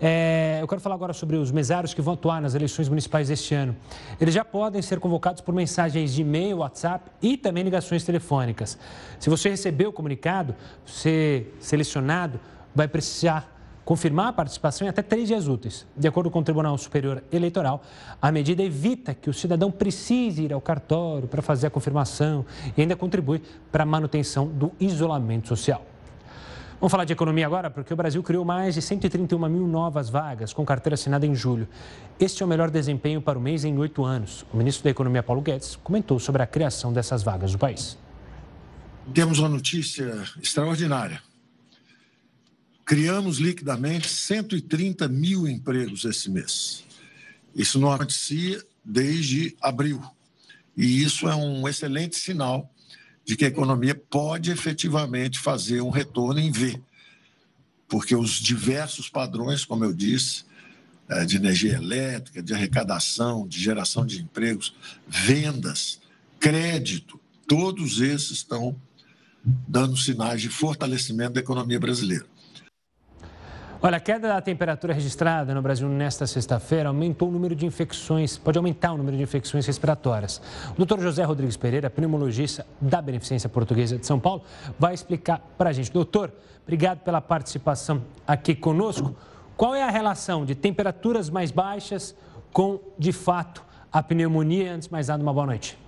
[0.00, 3.54] É, eu quero falar agora sobre os mesários que vão atuar nas eleições municipais deste
[3.54, 3.74] ano.
[4.20, 8.78] Eles já podem ser convocados por mensagens de e-mail, WhatsApp e também ligações telefônicas.
[9.18, 12.38] Se você recebeu o comunicado, ser selecionado,
[12.74, 13.55] vai precisar
[13.86, 15.86] confirmar a participação em até três dias úteis.
[15.96, 17.80] De acordo com o Tribunal Superior Eleitoral,
[18.20, 22.44] a medida evita que o cidadão precise ir ao cartório para fazer a confirmação
[22.76, 25.86] e ainda contribui para a manutenção do isolamento social.
[26.80, 30.52] Vamos falar de economia agora, porque o Brasil criou mais de 131 mil novas vagas
[30.52, 31.68] com carteira assinada em julho.
[32.18, 34.44] Este é o melhor desempenho para o mês em oito anos.
[34.52, 37.96] O ministro da Economia, Paulo Guedes, comentou sobre a criação dessas vagas no país.
[39.14, 41.22] Temos uma notícia extraordinária.
[42.86, 46.84] Criamos liquidamente 130 mil empregos esse mês.
[47.52, 50.00] Isso não acontecia desde abril.
[50.76, 52.72] E isso é um excelente sinal
[53.24, 56.80] de que a economia pode efetivamente fazer um retorno em V,
[57.88, 60.44] porque os diversos padrões, como eu disse,
[61.08, 64.76] é, de energia elétrica, de arrecadação, de geração de empregos,
[65.08, 66.00] vendas,
[66.38, 68.80] crédito, todos esses estão
[69.44, 72.26] dando sinais de fortalecimento da economia brasileira.
[73.86, 78.36] Olha, a queda da temperatura registrada no Brasil nesta sexta-feira aumentou o número de infecções,
[78.36, 80.42] pode aumentar o número de infecções respiratórias.
[80.72, 84.42] O doutor José Rodrigues Pereira, pneumologista da Beneficência Portuguesa de São Paulo,
[84.76, 85.92] vai explicar para a gente.
[85.92, 86.32] Doutor,
[86.64, 89.14] obrigado pela participação aqui conosco.
[89.56, 92.12] Qual é a relação de temperaturas mais baixas
[92.52, 94.74] com, de fato, a pneumonia?
[94.74, 95.78] Antes de mais nada, uma boa noite.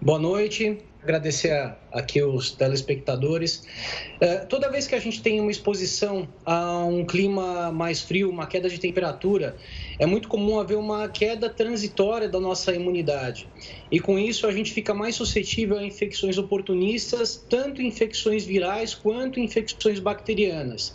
[0.00, 3.62] Boa noite agradecer aqui os telespectadores.
[4.20, 8.46] É, toda vez que a gente tem uma exposição a um clima mais frio, uma
[8.46, 9.56] queda de temperatura,
[9.98, 13.48] é muito comum haver uma queda transitória da nossa imunidade.
[13.90, 19.40] E com isso a gente fica mais suscetível a infecções oportunistas, tanto infecções virais quanto
[19.40, 20.94] infecções bacterianas.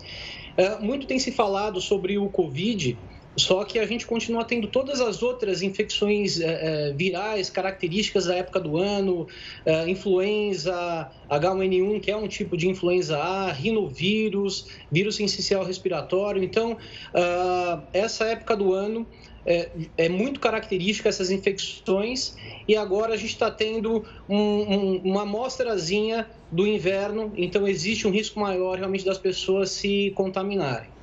[0.57, 2.97] É, muito tem se falado sobre o Covid
[3.37, 8.59] só que a gente continua tendo todas as outras infecções é, virais características da época
[8.59, 9.27] do ano,
[9.65, 16.43] é, influenza H1N1, que é um tipo de influenza A, rinovírus, vírus sensicial respiratório.
[16.43, 19.07] Então, uh, essa época do ano
[19.45, 22.35] é, é, muito característica essas infecções
[22.67, 28.11] e agora a gente está tendo um, um, uma amostrazinha do inverno, então existe um
[28.11, 30.94] risco maior realmente das pessoas se contaminarem.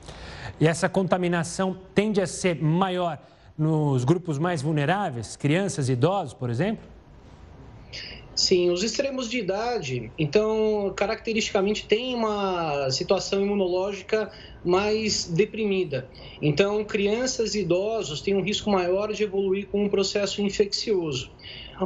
[0.61, 3.19] E essa contaminação tende a ser maior
[3.57, 6.93] nos grupos mais vulneráveis, crianças idosos, por exemplo?
[8.35, 14.33] Sim, os extremos de idade, então, caracteristicamente, tem uma situação imunológica
[14.65, 16.09] mais deprimida.
[16.41, 21.31] Então, crianças e idosos têm um risco maior de evoluir com um processo infeccioso.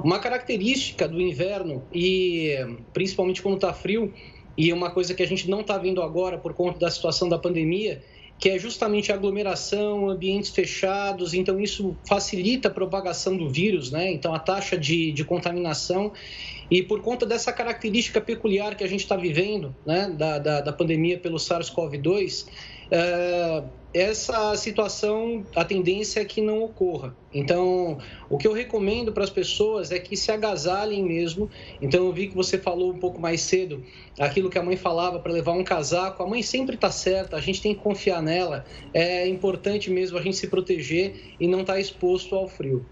[0.05, 2.55] Uma característica do inverno, e
[2.92, 4.14] principalmente quando está frio,
[4.57, 7.38] e uma coisa que a gente não está vendo agora por conta da situação da
[7.38, 8.02] pandemia,
[8.38, 14.12] que é justamente aglomeração, ambientes fechados, então isso facilita a propagação do vírus, né?
[14.12, 16.12] Então a taxa de, de contaminação
[16.70, 20.72] e por conta dessa característica peculiar que a gente está vivendo, né, da, da, da
[20.72, 22.46] pandemia pelo SARS-CoV-2,
[22.90, 23.62] é,
[23.96, 27.16] essa situação, a tendência é que não ocorra.
[27.32, 27.96] Então,
[28.28, 31.48] o que eu recomendo para as pessoas é que se agasalhem mesmo.
[31.80, 33.82] Então, eu vi que você falou um pouco mais cedo
[34.20, 36.22] aquilo que a mãe falava para levar um casaco.
[36.22, 38.66] A mãe sempre está certa, a gente tem que confiar nela.
[38.92, 42.85] É importante mesmo a gente se proteger e não estar tá exposto ao frio.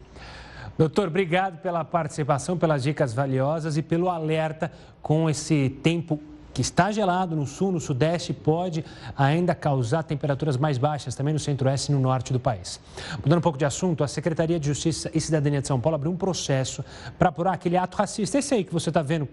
[0.78, 6.18] Doutor, obrigado pela participação, pelas dicas valiosas e pelo alerta com esse tempo
[6.54, 8.84] que está gelado no sul, no sudeste, pode
[9.18, 12.80] ainda causar temperaturas mais baixas também no centro-oeste e no norte do país.
[13.22, 16.12] Mudando um pouco de assunto, a Secretaria de Justiça e Cidadania de São Paulo abriu
[16.12, 16.84] um processo
[17.18, 19.28] para apurar aquele ato racista, esse aí que você está vendo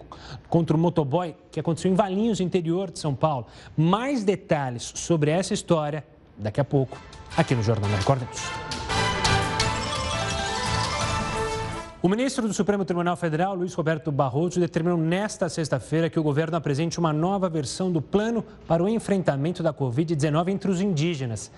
[0.50, 3.46] contra o motoboy que aconteceu em Valinhos, interior de São Paulo.
[3.78, 6.04] Mais detalhes sobre essa história
[6.36, 6.98] daqui a pouco,
[7.38, 8.22] aqui no Jornal da Record.
[12.04, 16.58] O ministro do Supremo Tribunal Federal, Luiz Roberto Barroso, determinou nesta sexta-feira que o governo
[16.58, 21.52] apresente uma nova versão do plano para o enfrentamento da Covid-19 entre os indígenas.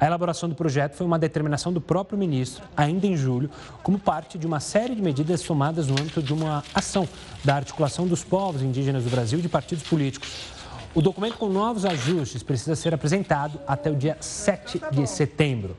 [0.00, 3.50] A elaboração do projeto foi uma determinação do próprio ministro, ainda em julho,
[3.82, 7.06] como parte de uma série de medidas tomadas no âmbito de uma ação
[7.44, 10.46] da articulação dos povos indígenas do Brasil e de partidos políticos.
[10.94, 15.76] O documento com novos ajustes precisa ser apresentado até o dia 7 de setembro.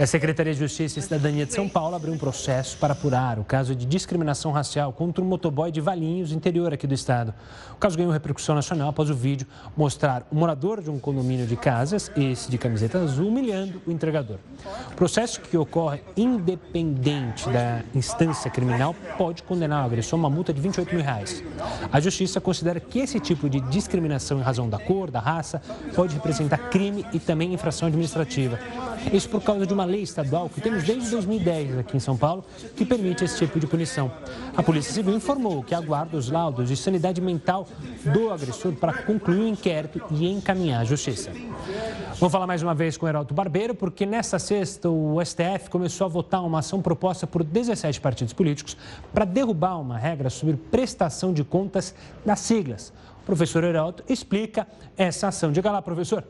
[0.00, 3.44] A Secretaria de Justiça e Cidadania de São Paulo abriu um processo para apurar o
[3.44, 7.34] caso de discriminação racial contra um motoboy de Valinhos, interior aqui do estado.
[7.72, 11.56] O caso ganhou repercussão nacional após o vídeo mostrar o morador de um condomínio de
[11.56, 14.38] casas, esse de camiseta azul, humilhando o entregador.
[14.92, 20.52] O processo que ocorre independente da instância criminal pode condenar o agressor a uma multa
[20.52, 21.44] de 28 mil reais.
[21.92, 25.60] A Justiça considera que esse tipo de discriminação em razão da cor, da raça,
[25.94, 28.58] pode representar crime e também infração administrativa.
[29.10, 32.44] Isso por causa de uma lei estadual que temos desde 2010 aqui em São Paulo,
[32.76, 34.12] que permite esse tipo de punição.
[34.56, 37.66] A Polícia Civil informou que aguarda os laudos de sanidade mental
[38.12, 41.30] do agressor para concluir o inquérito e encaminhar à Justiça.
[42.18, 46.04] Vamos falar mais uma vez com o Heraldo Barbeiro, porque nesta sexta o STF começou
[46.04, 48.76] a votar uma ação proposta por 17 partidos políticos
[49.12, 52.92] para derrubar uma regra sobre prestação de contas das siglas.
[53.22, 55.52] O professor Heraldo explica essa ação.
[55.52, 56.24] Diga lá, professor.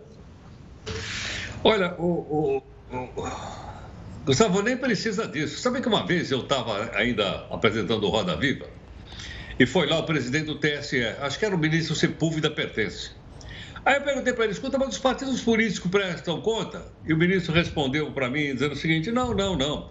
[1.64, 3.30] Olha, o, o, o,
[4.26, 5.58] Gustavo nem precisa disso.
[5.58, 8.66] Sabe que uma vez eu estava ainda apresentando o Roda Viva
[9.58, 13.12] e foi lá o presidente do TSE, acho que era o ministro Sepúlveda Pertence.
[13.84, 16.84] Aí eu perguntei para ele, escuta, mas os partidos políticos prestam conta?
[17.06, 19.88] E o ministro respondeu para mim dizendo o seguinte, não, não, não.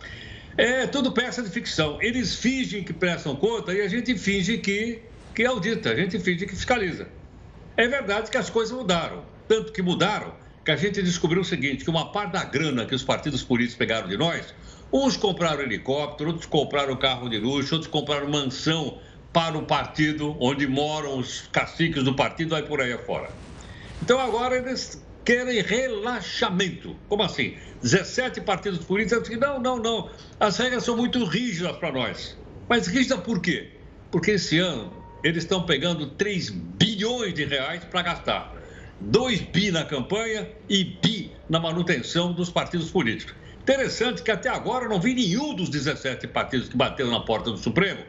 [0.58, 2.02] É tudo peça de ficção.
[2.02, 5.02] Eles fingem que prestam conta e a gente finge que,
[5.34, 7.08] que audita, a gente finge que fiscaliza.
[7.78, 9.24] É verdade que as coisas mudaram.
[9.48, 12.94] Tanto que mudaram que a gente descobriu o seguinte, que uma parte da grana que
[12.94, 14.54] os partidos políticos pegaram de nós,
[14.94, 19.00] uns compraram helicóptero, outros compraram carro de luxo, outros compraram mansão
[19.34, 23.32] para o partido, onde moram os caciques do partido, vai por aí afora.
[24.02, 26.96] Então agora eles querem relaxamento.
[27.08, 27.56] Como assim?
[27.82, 30.10] 17 partidos políticos dizem não, não, não.
[30.40, 32.38] As regras são muito rígidas para nós.
[32.68, 33.70] Mas rígida por quê?
[34.12, 34.92] Porque esse ano
[35.24, 38.61] eles estão pegando 3 bilhões de reais para gastar.
[39.02, 43.34] 2 bi na campanha e bi na manutenção dos partidos políticos.
[43.60, 47.58] Interessante que até agora não vi nenhum dos 17 partidos que bateram na porta do
[47.58, 48.00] Supremo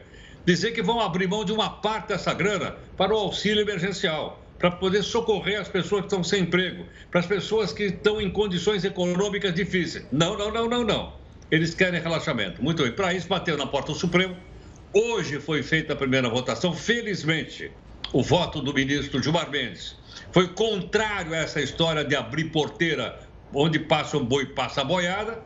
[0.45, 4.69] dizer que vão abrir mão de uma parte dessa grana para o auxílio emergencial, para
[4.71, 8.83] poder socorrer as pessoas que estão sem emprego, para as pessoas que estão em condições
[8.83, 10.05] econômicas difíceis.
[10.11, 11.13] Não, não, não, não, não.
[11.49, 12.61] Eles querem relaxamento.
[12.61, 14.35] Muito bem, para isso bateram na porta do Supremo.
[14.93, 16.73] Hoje foi feita a primeira votação.
[16.73, 17.71] Felizmente,
[18.13, 19.95] o voto do ministro Gilmar Mendes
[20.31, 23.19] foi contrário a essa história de abrir porteira
[23.51, 25.41] onde passa um boi, passa a boiada.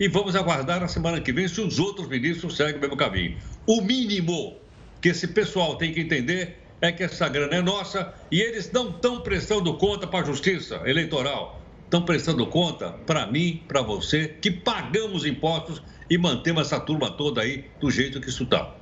[0.00, 3.36] E vamos aguardar na semana que vem se os outros ministros seguem o mesmo caminho.
[3.66, 4.56] O mínimo
[5.00, 8.90] que esse pessoal tem que entender é que essa grana é nossa e eles não
[8.90, 11.60] estão prestando conta para a justiça eleitoral.
[11.84, 17.42] Estão prestando conta para mim, para você, que pagamos impostos e mantemos essa turma toda
[17.42, 18.81] aí do jeito que isso está.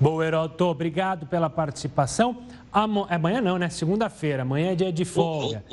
[0.00, 2.36] Bom, Heroto, obrigado pela participação.
[2.72, 3.68] Amanhã não, né?
[3.68, 4.42] Segunda-feira.
[4.42, 5.64] Amanhã é dia de folga.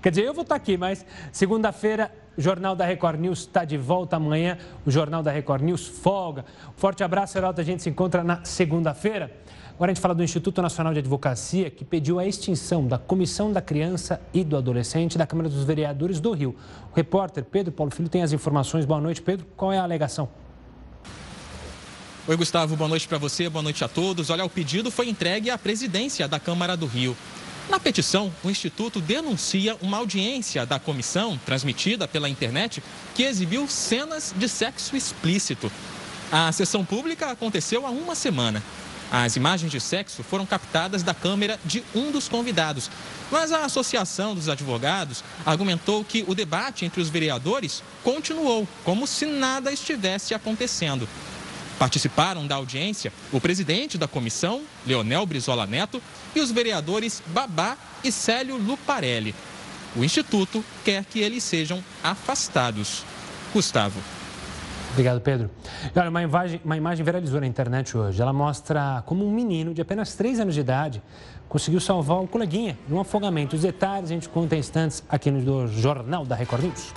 [0.00, 3.76] Quer dizer, eu vou estar aqui, mas segunda-feira, o Jornal da Record News está de
[3.76, 4.16] volta.
[4.16, 6.46] Amanhã, o Jornal da Record News folga.
[6.74, 7.60] Forte abraço, Heraldo.
[7.60, 9.30] A gente se encontra na segunda-feira.
[9.74, 13.52] Agora a gente fala do Instituto Nacional de Advocacia, que pediu a extinção da Comissão
[13.52, 16.56] da Criança e do Adolescente da Câmara dos Vereadores do Rio.
[16.90, 18.86] O repórter Pedro Paulo Filho tem as informações.
[18.86, 19.46] Boa noite, Pedro.
[19.54, 20.30] Qual é a alegação?
[22.28, 22.74] Oi, Gustavo.
[22.74, 24.30] Boa noite para você, boa noite a todos.
[24.30, 27.16] Olha, o pedido foi entregue à presidência da Câmara do Rio.
[27.70, 32.82] Na petição, o Instituto denuncia uma audiência da comissão, transmitida pela internet,
[33.14, 35.70] que exibiu cenas de sexo explícito.
[36.32, 38.60] A sessão pública aconteceu há uma semana.
[39.08, 42.90] As imagens de sexo foram captadas da câmera de um dos convidados.
[43.30, 49.26] Mas a Associação dos Advogados argumentou que o debate entre os vereadores continuou, como se
[49.26, 51.08] nada estivesse acontecendo.
[51.78, 56.02] Participaram da audiência o presidente da comissão, Leonel Brizola Neto,
[56.34, 59.34] e os vereadores Babá e Célio Luparelli.
[59.94, 63.04] O Instituto quer que eles sejam afastados.
[63.52, 64.00] Gustavo.
[64.92, 65.50] Obrigado, Pedro.
[65.94, 68.20] olha, uma imagem, uma imagem viralizou na internet hoje.
[68.20, 71.02] Ela mostra como um menino de apenas 3 anos de idade
[71.48, 73.56] conseguiu salvar o coleguinha de um afogamento.
[73.56, 76.92] Os detalhes a gente conta em instantes aqui no Jornal da Record News.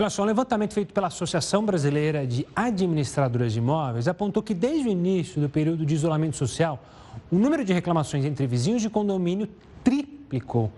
[0.00, 4.88] Olha só, um levantamento feito pela Associação Brasileira de Administradoras de Imóveis apontou que desde
[4.88, 6.82] o início do período de isolamento social,
[7.30, 9.46] o número de reclamações entre vizinhos de condomínio
[9.84, 10.72] triplicou.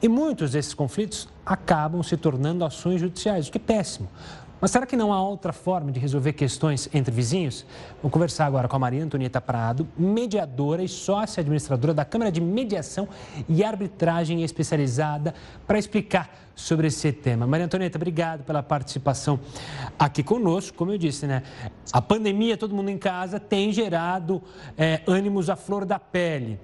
[0.00, 4.08] E muitos desses conflitos acabam se tornando ações judiciais, o que é péssimo.
[4.60, 7.64] Mas será que não há outra forma de resolver questões entre vizinhos?
[8.02, 12.40] Vou conversar agora com a Maria Antonieta Prado, mediadora e sócia administradora da Câmara de
[12.40, 13.08] Mediação
[13.48, 15.32] e Arbitragem Especializada,
[15.64, 17.46] para explicar sobre esse tema.
[17.46, 19.38] Maria Antonieta, obrigado pela participação
[19.96, 20.76] aqui conosco.
[20.76, 21.44] Como eu disse, né?
[21.92, 24.42] A pandemia, todo mundo em casa, tem gerado
[24.76, 26.58] é, ânimos à flor da pele.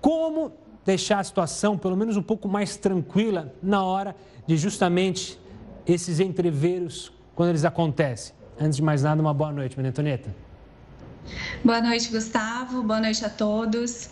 [0.00, 0.52] Como
[0.82, 4.16] deixar a situação pelo menos um pouco mais tranquila na hora
[4.46, 5.38] de justamente
[5.86, 8.34] esses entreveros quando eles acontecem.
[8.60, 10.34] Antes de mais nada, uma boa noite, Maria Antonieta.
[11.64, 12.82] Boa noite, Gustavo.
[12.82, 14.10] Boa noite a todos.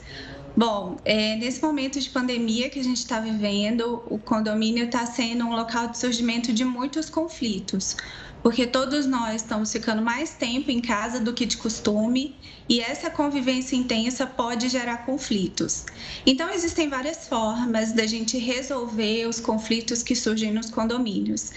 [0.56, 5.44] Bom, é, nesse momento de pandemia que a gente está vivendo, o condomínio está sendo
[5.44, 7.96] um local de surgimento de muitos conflitos,
[8.44, 12.36] porque todos nós estamos ficando mais tempo em casa do que de costume
[12.68, 15.84] e essa convivência intensa pode gerar conflitos.
[16.24, 21.50] Então, existem várias formas da gente resolver os conflitos que surgem nos condomínios.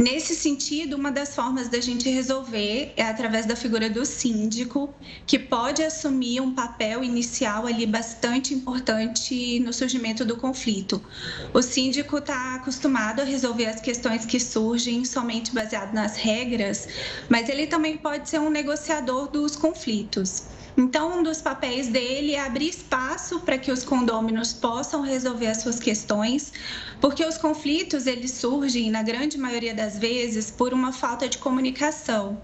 [0.00, 4.94] Nesse sentido, uma das formas da gente resolver é através da figura do síndico,
[5.26, 11.04] que pode assumir um papel inicial ali bastante importante no surgimento do conflito.
[11.52, 16.88] O síndico está acostumado a resolver as questões que surgem somente baseado nas regras,
[17.28, 20.44] mas ele também pode ser um negociador dos conflitos.
[20.76, 25.58] Então, um dos papéis dele é abrir espaço para que os condôminos possam resolver as
[25.58, 26.52] suas questões,
[27.00, 32.40] porque os conflitos eles surgem na grande maioria das vezes por uma falta de comunicação.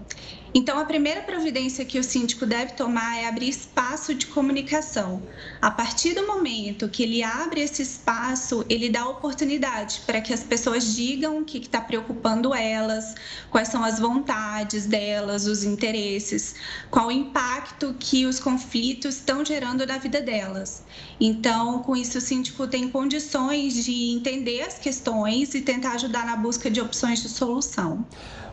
[0.53, 5.27] Então, a primeira providência que o síndico deve tomar é abrir espaço de comunicação.
[5.61, 10.43] A partir do momento que ele abre esse espaço, ele dá oportunidade para que as
[10.43, 13.15] pessoas digam o que está preocupando elas,
[13.49, 16.55] quais são as vontades delas, os interesses,
[16.89, 20.83] qual o impacto que os conflitos estão gerando na vida delas.
[21.19, 26.35] Então, com isso, o síndico tem condições de entender as questões e tentar ajudar na
[26.35, 28.07] busca de opções de solução.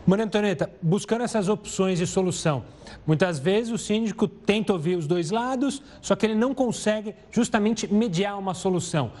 [0.05, 2.63] Maria Antonieta, buscando essas opções de solução,
[3.07, 7.91] muitas vezes o síndico tenta ouvir os dois lados, só que ele não consegue justamente
[7.91, 9.11] mediar uma solução.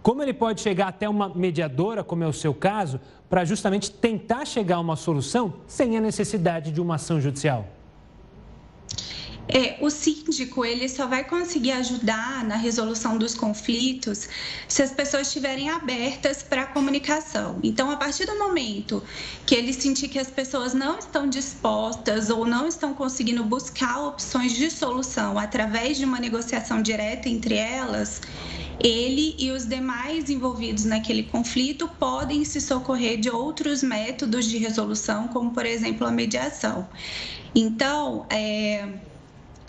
[0.00, 4.44] Como ele pode chegar até uma mediadora, como é o seu caso, para justamente tentar
[4.44, 7.66] chegar a uma solução sem a necessidade de uma ação judicial?
[9.48, 14.28] É, o síndico ele só vai conseguir ajudar na resolução dos conflitos
[14.68, 17.58] se as pessoas estiverem abertas para a comunicação.
[17.62, 19.02] Então, a partir do momento
[19.44, 24.52] que ele sentir que as pessoas não estão dispostas ou não estão conseguindo buscar opções
[24.52, 28.20] de solução através de uma negociação direta entre elas,
[28.78, 35.28] ele e os demais envolvidos naquele conflito podem se socorrer de outros métodos de resolução,
[35.28, 36.88] como por exemplo a mediação.
[37.54, 38.88] Então, é,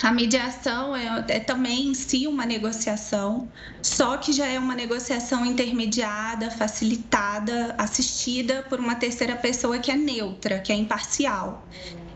[0.02, 3.48] a mediação é, é, também em si uma negociação,
[3.80, 9.96] só que já é uma negociação intermediada, facilitada, assistida por uma terceira pessoa que é
[9.96, 11.66] neutra, que é imparcial.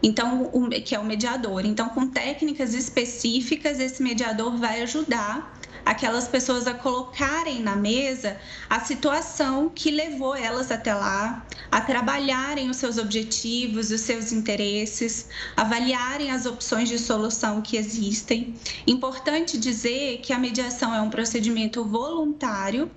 [0.02, 1.64] Então, o, que é o mediador.
[1.64, 5.58] Então, com técnicas específicas, esse mediador vai ajudar
[5.88, 8.36] aquelas pessoas a colocarem na mesa
[8.68, 15.30] a situação que levou elas até lá, a trabalharem os seus objetivos, os seus interesses,
[15.56, 18.54] avaliarem as opções de solução que existem.
[18.86, 22.90] Importante dizer que a mediação é um procedimento voluntário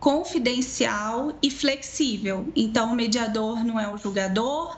[0.00, 2.48] confidencial e flexível.
[2.56, 4.76] Então, o mediador não é o julgador,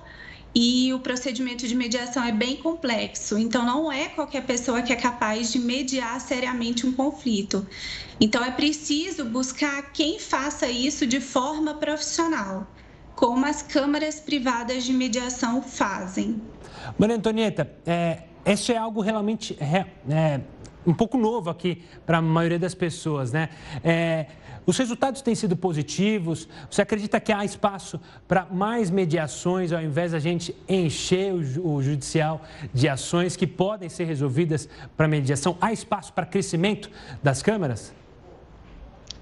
[0.59, 3.37] e o procedimento de mediação é bem complexo.
[3.37, 7.67] Então, não é qualquer pessoa que é capaz de mediar seriamente um conflito.
[8.19, 12.67] Então, é preciso buscar quem faça isso de forma profissional,
[13.15, 16.41] como as câmaras privadas de mediação fazem.
[16.99, 20.41] Maria Antonieta, é, isso é algo realmente é, é,
[20.87, 23.51] um pouco novo aqui para a maioria das pessoas, né?
[23.85, 24.25] É,
[24.67, 26.49] os resultados têm sido positivos?
[26.69, 32.43] Você acredita que há espaço para mais mediações ao invés da gente encher o, judicial
[32.75, 35.57] de ações que podem ser resolvidas para mediação?
[35.61, 36.91] Há espaço para crescimento
[37.23, 37.95] das câmaras?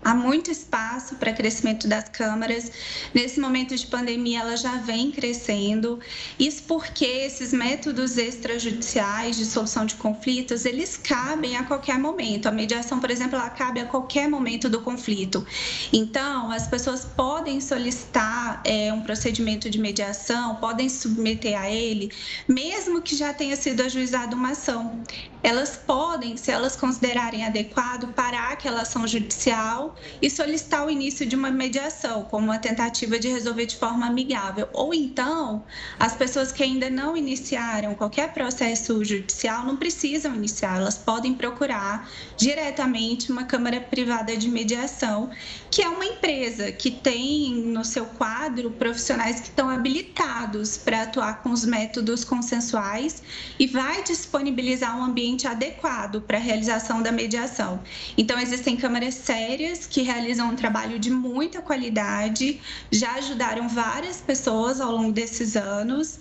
[0.05, 2.71] Há muito espaço para crescimento das câmaras.
[3.15, 5.99] Nesse momento de pandemia, ela já vem crescendo.
[6.39, 12.47] Isso porque esses métodos extrajudiciais de solução de conflitos, eles cabem a qualquer momento.
[12.47, 15.47] A mediação, por exemplo, ela cabe a qualquer momento do conflito.
[15.93, 22.13] Então, as pessoas podem solicitar é, um procedimento de mediação, podem submeter a ele,
[22.47, 25.03] mesmo que já tenha sido ajuizada uma ação.
[25.43, 31.37] Elas podem, se elas considerarem adequado, parar aquela ação judicial e solicitar o início de
[31.37, 34.69] uma mediação, como uma tentativa de resolver de forma amigável.
[34.73, 35.65] Ou então,
[35.99, 42.11] as pessoas que ainda não iniciaram qualquer processo judicial não precisam iniciar, elas podem procurar
[42.37, 45.31] diretamente uma Câmara Privada de Mediação,
[45.75, 51.43] que é uma empresa que tem no seu quadro profissionais que estão habilitados para atuar
[51.43, 53.21] com os métodos consensuais
[53.59, 57.83] e vai disponibilizar um ambiente adequado para a realização da mediação.
[58.17, 62.61] Então, existem câmaras sérias que realizam um trabalho de muita qualidade,
[62.93, 66.21] já ajudaram várias pessoas ao longo desses anos.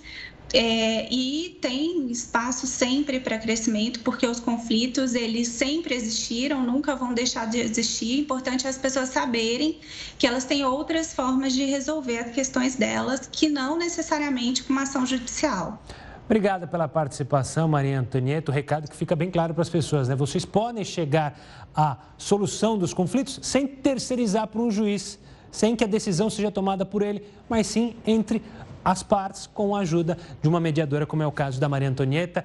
[0.54, 7.12] É, e tem espaço sempre para crescimento, porque os conflitos eles sempre existiram, nunca vão
[7.12, 8.20] deixar de existir.
[8.20, 9.80] É importante as pessoas saberem
[10.20, 14.84] que elas têm outras formas de resolver as questões delas, que não necessariamente com uma
[14.84, 15.82] ação judicial.
[16.26, 18.52] Obrigada pela participação, Maria Antonieta.
[18.52, 20.16] O recado que fica bem claro para as pessoas, né?
[20.16, 21.38] Vocês podem chegar
[21.76, 25.20] à solução dos conflitos sem terceirizar para um juiz,
[25.52, 28.42] sem que a decisão seja tomada por ele, mas sim entre
[28.84, 32.44] as partes com a ajuda de uma mediadora, como é o caso da Maria Antonieta.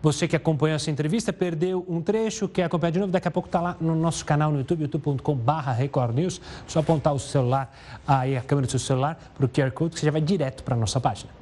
[0.00, 3.48] Você que acompanhou essa entrevista, perdeu um trecho, quer acompanhar de novo, daqui a pouco
[3.48, 6.40] está lá no nosso canal no YouTube, youtube.com.br Record News.
[6.68, 7.74] Só apontar o celular,
[8.06, 10.62] aí a câmera do seu celular, para o QR Code, que você já vai direto
[10.62, 11.32] para a nossa página.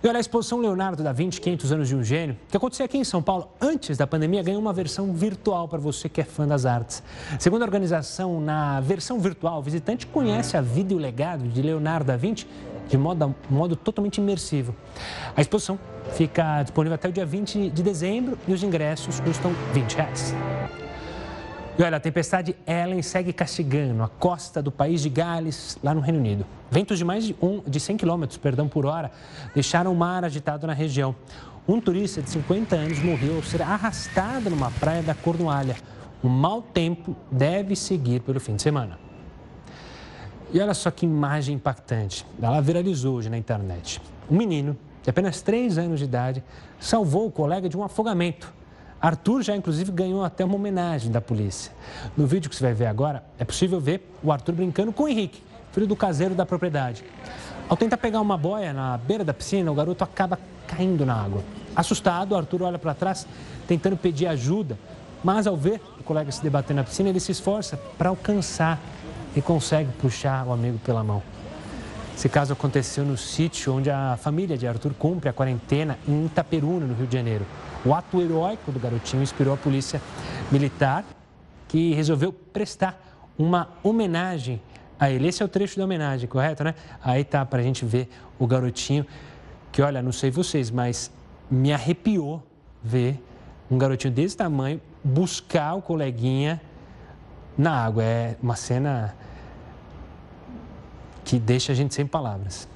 [0.00, 2.98] E olha, a exposição Leonardo da Vinci, 500 anos de um gênio, que aconteceu aqui
[2.98, 6.46] em São Paulo antes da pandemia, ganhou uma versão virtual para você que é fã
[6.46, 7.02] das artes.
[7.38, 11.60] Segundo a organização, na versão virtual, o visitante conhece a vida e o legado de
[11.60, 12.46] Leonardo da Vinci
[12.88, 14.74] de modo, modo totalmente imersivo.
[15.36, 15.78] A exposição
[16.12, 20.34] fica disponível até o dia 20 de dezembro e os ingressos custam 20 reais.
[21.78, 26.02] E olha, a tempestade Ellen segue castigando a costa do país de Gales, lá no
[26.02, 26.44] Reino Unido.
[26.70, 29.10] Ventos de mais de, um, de 100 km perdão, por hora
[29.54, 31.14] deixaram o mar agitado na região.
[31.66, 35.76] Um turista de 50 anos morreu ao ser arrastado numa praia da Cornualha.
[36.22, 39.01] O mau tempo deve seguir pelo fim de semana.
[40.52, 42.26] E olha só que imagem impactante.
[42.40, 44.00] Ela viralizou hoje na internet.
[44.30, 46.42] Um menino de apenas 3 anos de idade
[46.78, 48.52] salvou o colega de um afogamento
[49.02, 51.72] Arthur já, inclusive, ganhou até uma homenagem da polícia.
[52.16, 55.08] No vídeo que você vai ver agora, é possível ver o Arthur brincando com o
[55.08, 55.42] Henrique,
[55.72, 57.02] filho do caseiro da propriedade.
[57.68, 60.38] Ao tentar pegar uma boia na beira da piscina, o garoto acaba
[60.68, 61.42] caindo na água.
[61.74, 63.26] Assustado, Arthur olha para trás,
[63.66, 64.78] tentando pedir ajuda,
[65.24, 68.78] mas ao ver o colega se debater na piscina, ele se esforça para alcançar
[69.34, 71.22] e consegue puxar o amigo pela mão.
[72.16, 76.86] Esse caso aconteceu no sítio onde a família de Arthur cumpre a quarentena em Itaperuna,
[76.86, 77.46] no Rio de Janeiro.
[77.84, 80.00] O ato heróico do garotinho inspirou a polícia
[80.50, 81.04] militar,
[81.66, 83.00] que resolveu prestar
[83.36, 84.60] uma homenagem
[85.00, 85.26] a ele.
[85.26, 86.74] Esse é o trecho da homenagem, correto, né?
[87.02, 88.08] Aí tá para a gente ver
[88.38, 89.04] o garotinho,
[89.72, 91.10] que olha, não sei vocês, mas
[91.50, 92.42] me arrepiou
[92.84, 93.20] ver
[93.70, 96.60] um garotinho desse tamanho buscar o coleguinha
[97.56, 98.02] na água.
[98.02, 99.14] É uma cena
[101.24, 102.68] que deixa a gente sem palavras.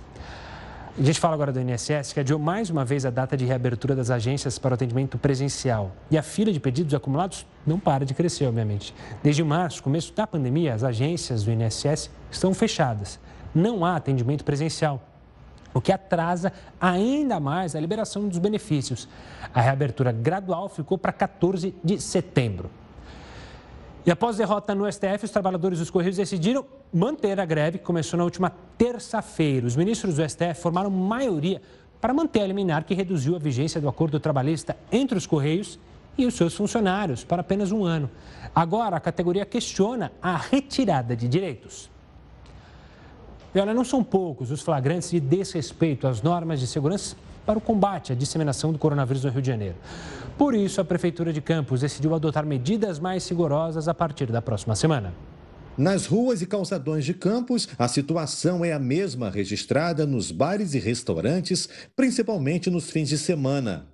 [0.99, 3.95] A gente fala agora do INSS, que adiou mais uma vez a data de reabertura
[3.95, 5.93] das agências para o atendimento presencial.
[6.11, 8.95] E a fila de pedidos acumulados não para de crescer, obviamente.
[9.23, 13.21] Desde março, começo da pandemia, as agências do INSS estão fechadas.
[13.55, 15.03] Não há atendimento presencial,
[15.75, 16.51] o que atrasa
[16.81, 19.07] ainda mais a liberação dos benefícios.
[19.53, 22.71] A reabertura gradual ficou para 14 de setembro.
[24.07, 28.17] E após derrota no STF, os trabalhadores dos Correios decidiram manter a greve que começou
[28.17, 29.67] na última terça-feira.
[29.67, 31.61] Os ministros do STF formaram maioria
[32.01, 35.77] para manter a liminar que reduziu a vigência do acordo trabalhista entre os Correios
[36.17, 38.09] e os seus funcionários para apenas um ano.
[38.55, 41.91] Agora, a categoria questiona a retirada de direitos.
[43.53, 47.17] E olha, não são poucos os flagrantes de desrespeito às normas de segurança
[47.47, 49.77] para o combate à disseminação do coronavírus no Rio de Janeiro.
[50.37, 54.75] Por isso, a Prefeitura de Campos decidiu adotar medidas mais rigorosas a partir da próxima
[54.75, 55.15] semana.
[55.79, 60.79] Nas ruas e calçadões de Campos, a situação é a mesma registrada nos bares e
[60.79, 63.87] restaurantes, principalmente nos fins de semana.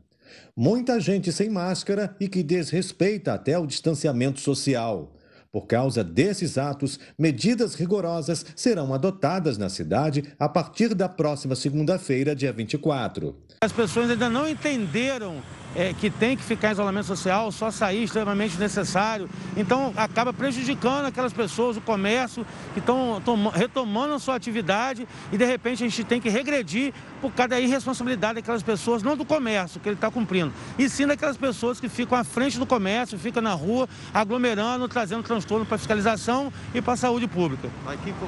[0.57, 5.13] Muita gente sem máscara e que desrespeita até o distanciamento social.
[5.53, 12.35] Por causa desses atos, medidas rigorosas serão adotadas na cidade a partir da próxima segunda-feira,
[12.35, 13.37] dia 24.
[13.61, 15.43] As pessoas ainda não entenderam
[15.75, 19.29] é, que tem que ficar em isolamento social, só sair extremamente necessário.
[19.57, 23.21] Então acaba prejudicando aquelas pessoas, o comércio, que estão
[23.53, 27.61] retomando a sua atividade e de repente a gente tem que regredir por causa da
[27.61, 31.89] irresponsabilidade daquelas pessoas, não do comércio que ele está cumprindo, e sim daquelas pessoas que
[31.89, 36.83] ficam à frente do comércio, ficam na rua, aglomerando, trazendo transtorno para a fiscalização e
[36.83, 37.69] para a saúde pública.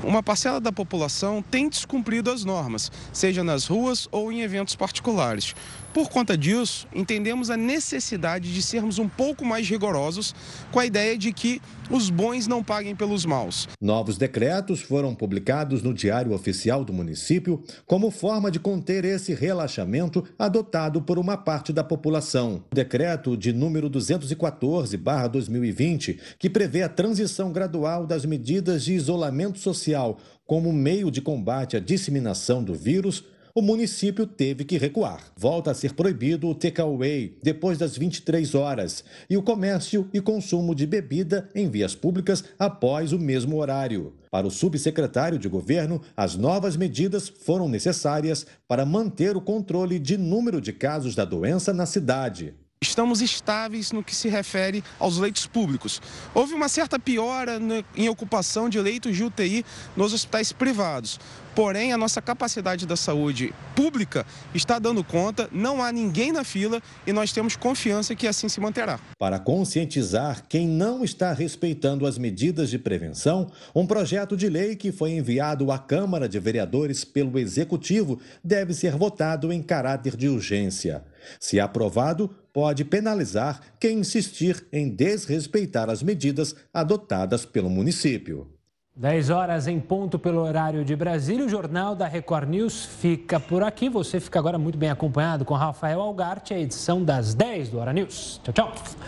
[0.03, 5.55] Uma parcela da população tem descumprido as normas, seja nas ruas ou em eventos particulares.
[5.95, 10.35] Por conta disso, entendemos a necessidade de sermos um pouco mais rigorosos
[10.73, 13.69] com a ideia de que os bons não paguem pelos maus.
[13.81, 20.25] Novos decretos foram publicados no Diário Oficial do município como forma de conter esse relaxamento
[20.37, 22.65] adotado por uma parte da população.
[22.73, 30.19] O decreto de número 214/2020, que prevê a transição gradual das medidas de isolamento social
[30.45, 33.25] como meio de combate à disseminação do vírus,
[33.55, 35.21] o município teve que recuar.
[35.37, 40.75] Volta a ser proibido o takeaway depois das 23 horas e o comércio e consumo
[40.75, 44.13] de bebida em vias públicas após o mesmo horário.
[44.29, 50.19] Para o subsecretário de governo, as novas medidas foram necessárias para manter o controle de
[50.19, 55.47] número de casos da doença na cidade estamos estáveis no que se refere aos leitos
[55.47, 56.03] públicos.
[56.35, 57.59] Houve uma certa piora
[57.97, 59.65] em ocupação de leitos de UTI
[59.97, 61.19] nos hospitais privados.
[61.55, 66.83] Porém, a nossa capacidade da saúde pública está dando conta, não há ninguém na fila
[67.07, 68.99] e nós temos confiança que assim se manterá.
[69.17, 74.91] Para conscientizar quem não está respeitando as medidas de prevenção, um projeto de lei que
[74.91, 81.05] foi enviado à Câmara de Vereadores pelo Executivo deve ser votado em caráter de urgência.
[81.39, 88.54] Se aprovado, pode penalizar quem insistir em desrespeitar as medidas adotadas pelo município.
[88.97, 91.45] 10 horas em ponto pelo horário de Brasília.
[91.45, 93.89] O Jornal da Record News fica por aqui.
[93.89, 97.93] Você fica agora muito bem acompanhado com Rafael Algarte, a edição das 10 do Hora
[97.93, 98.41] News.
[98.45, 98.73] Tchau, tchau.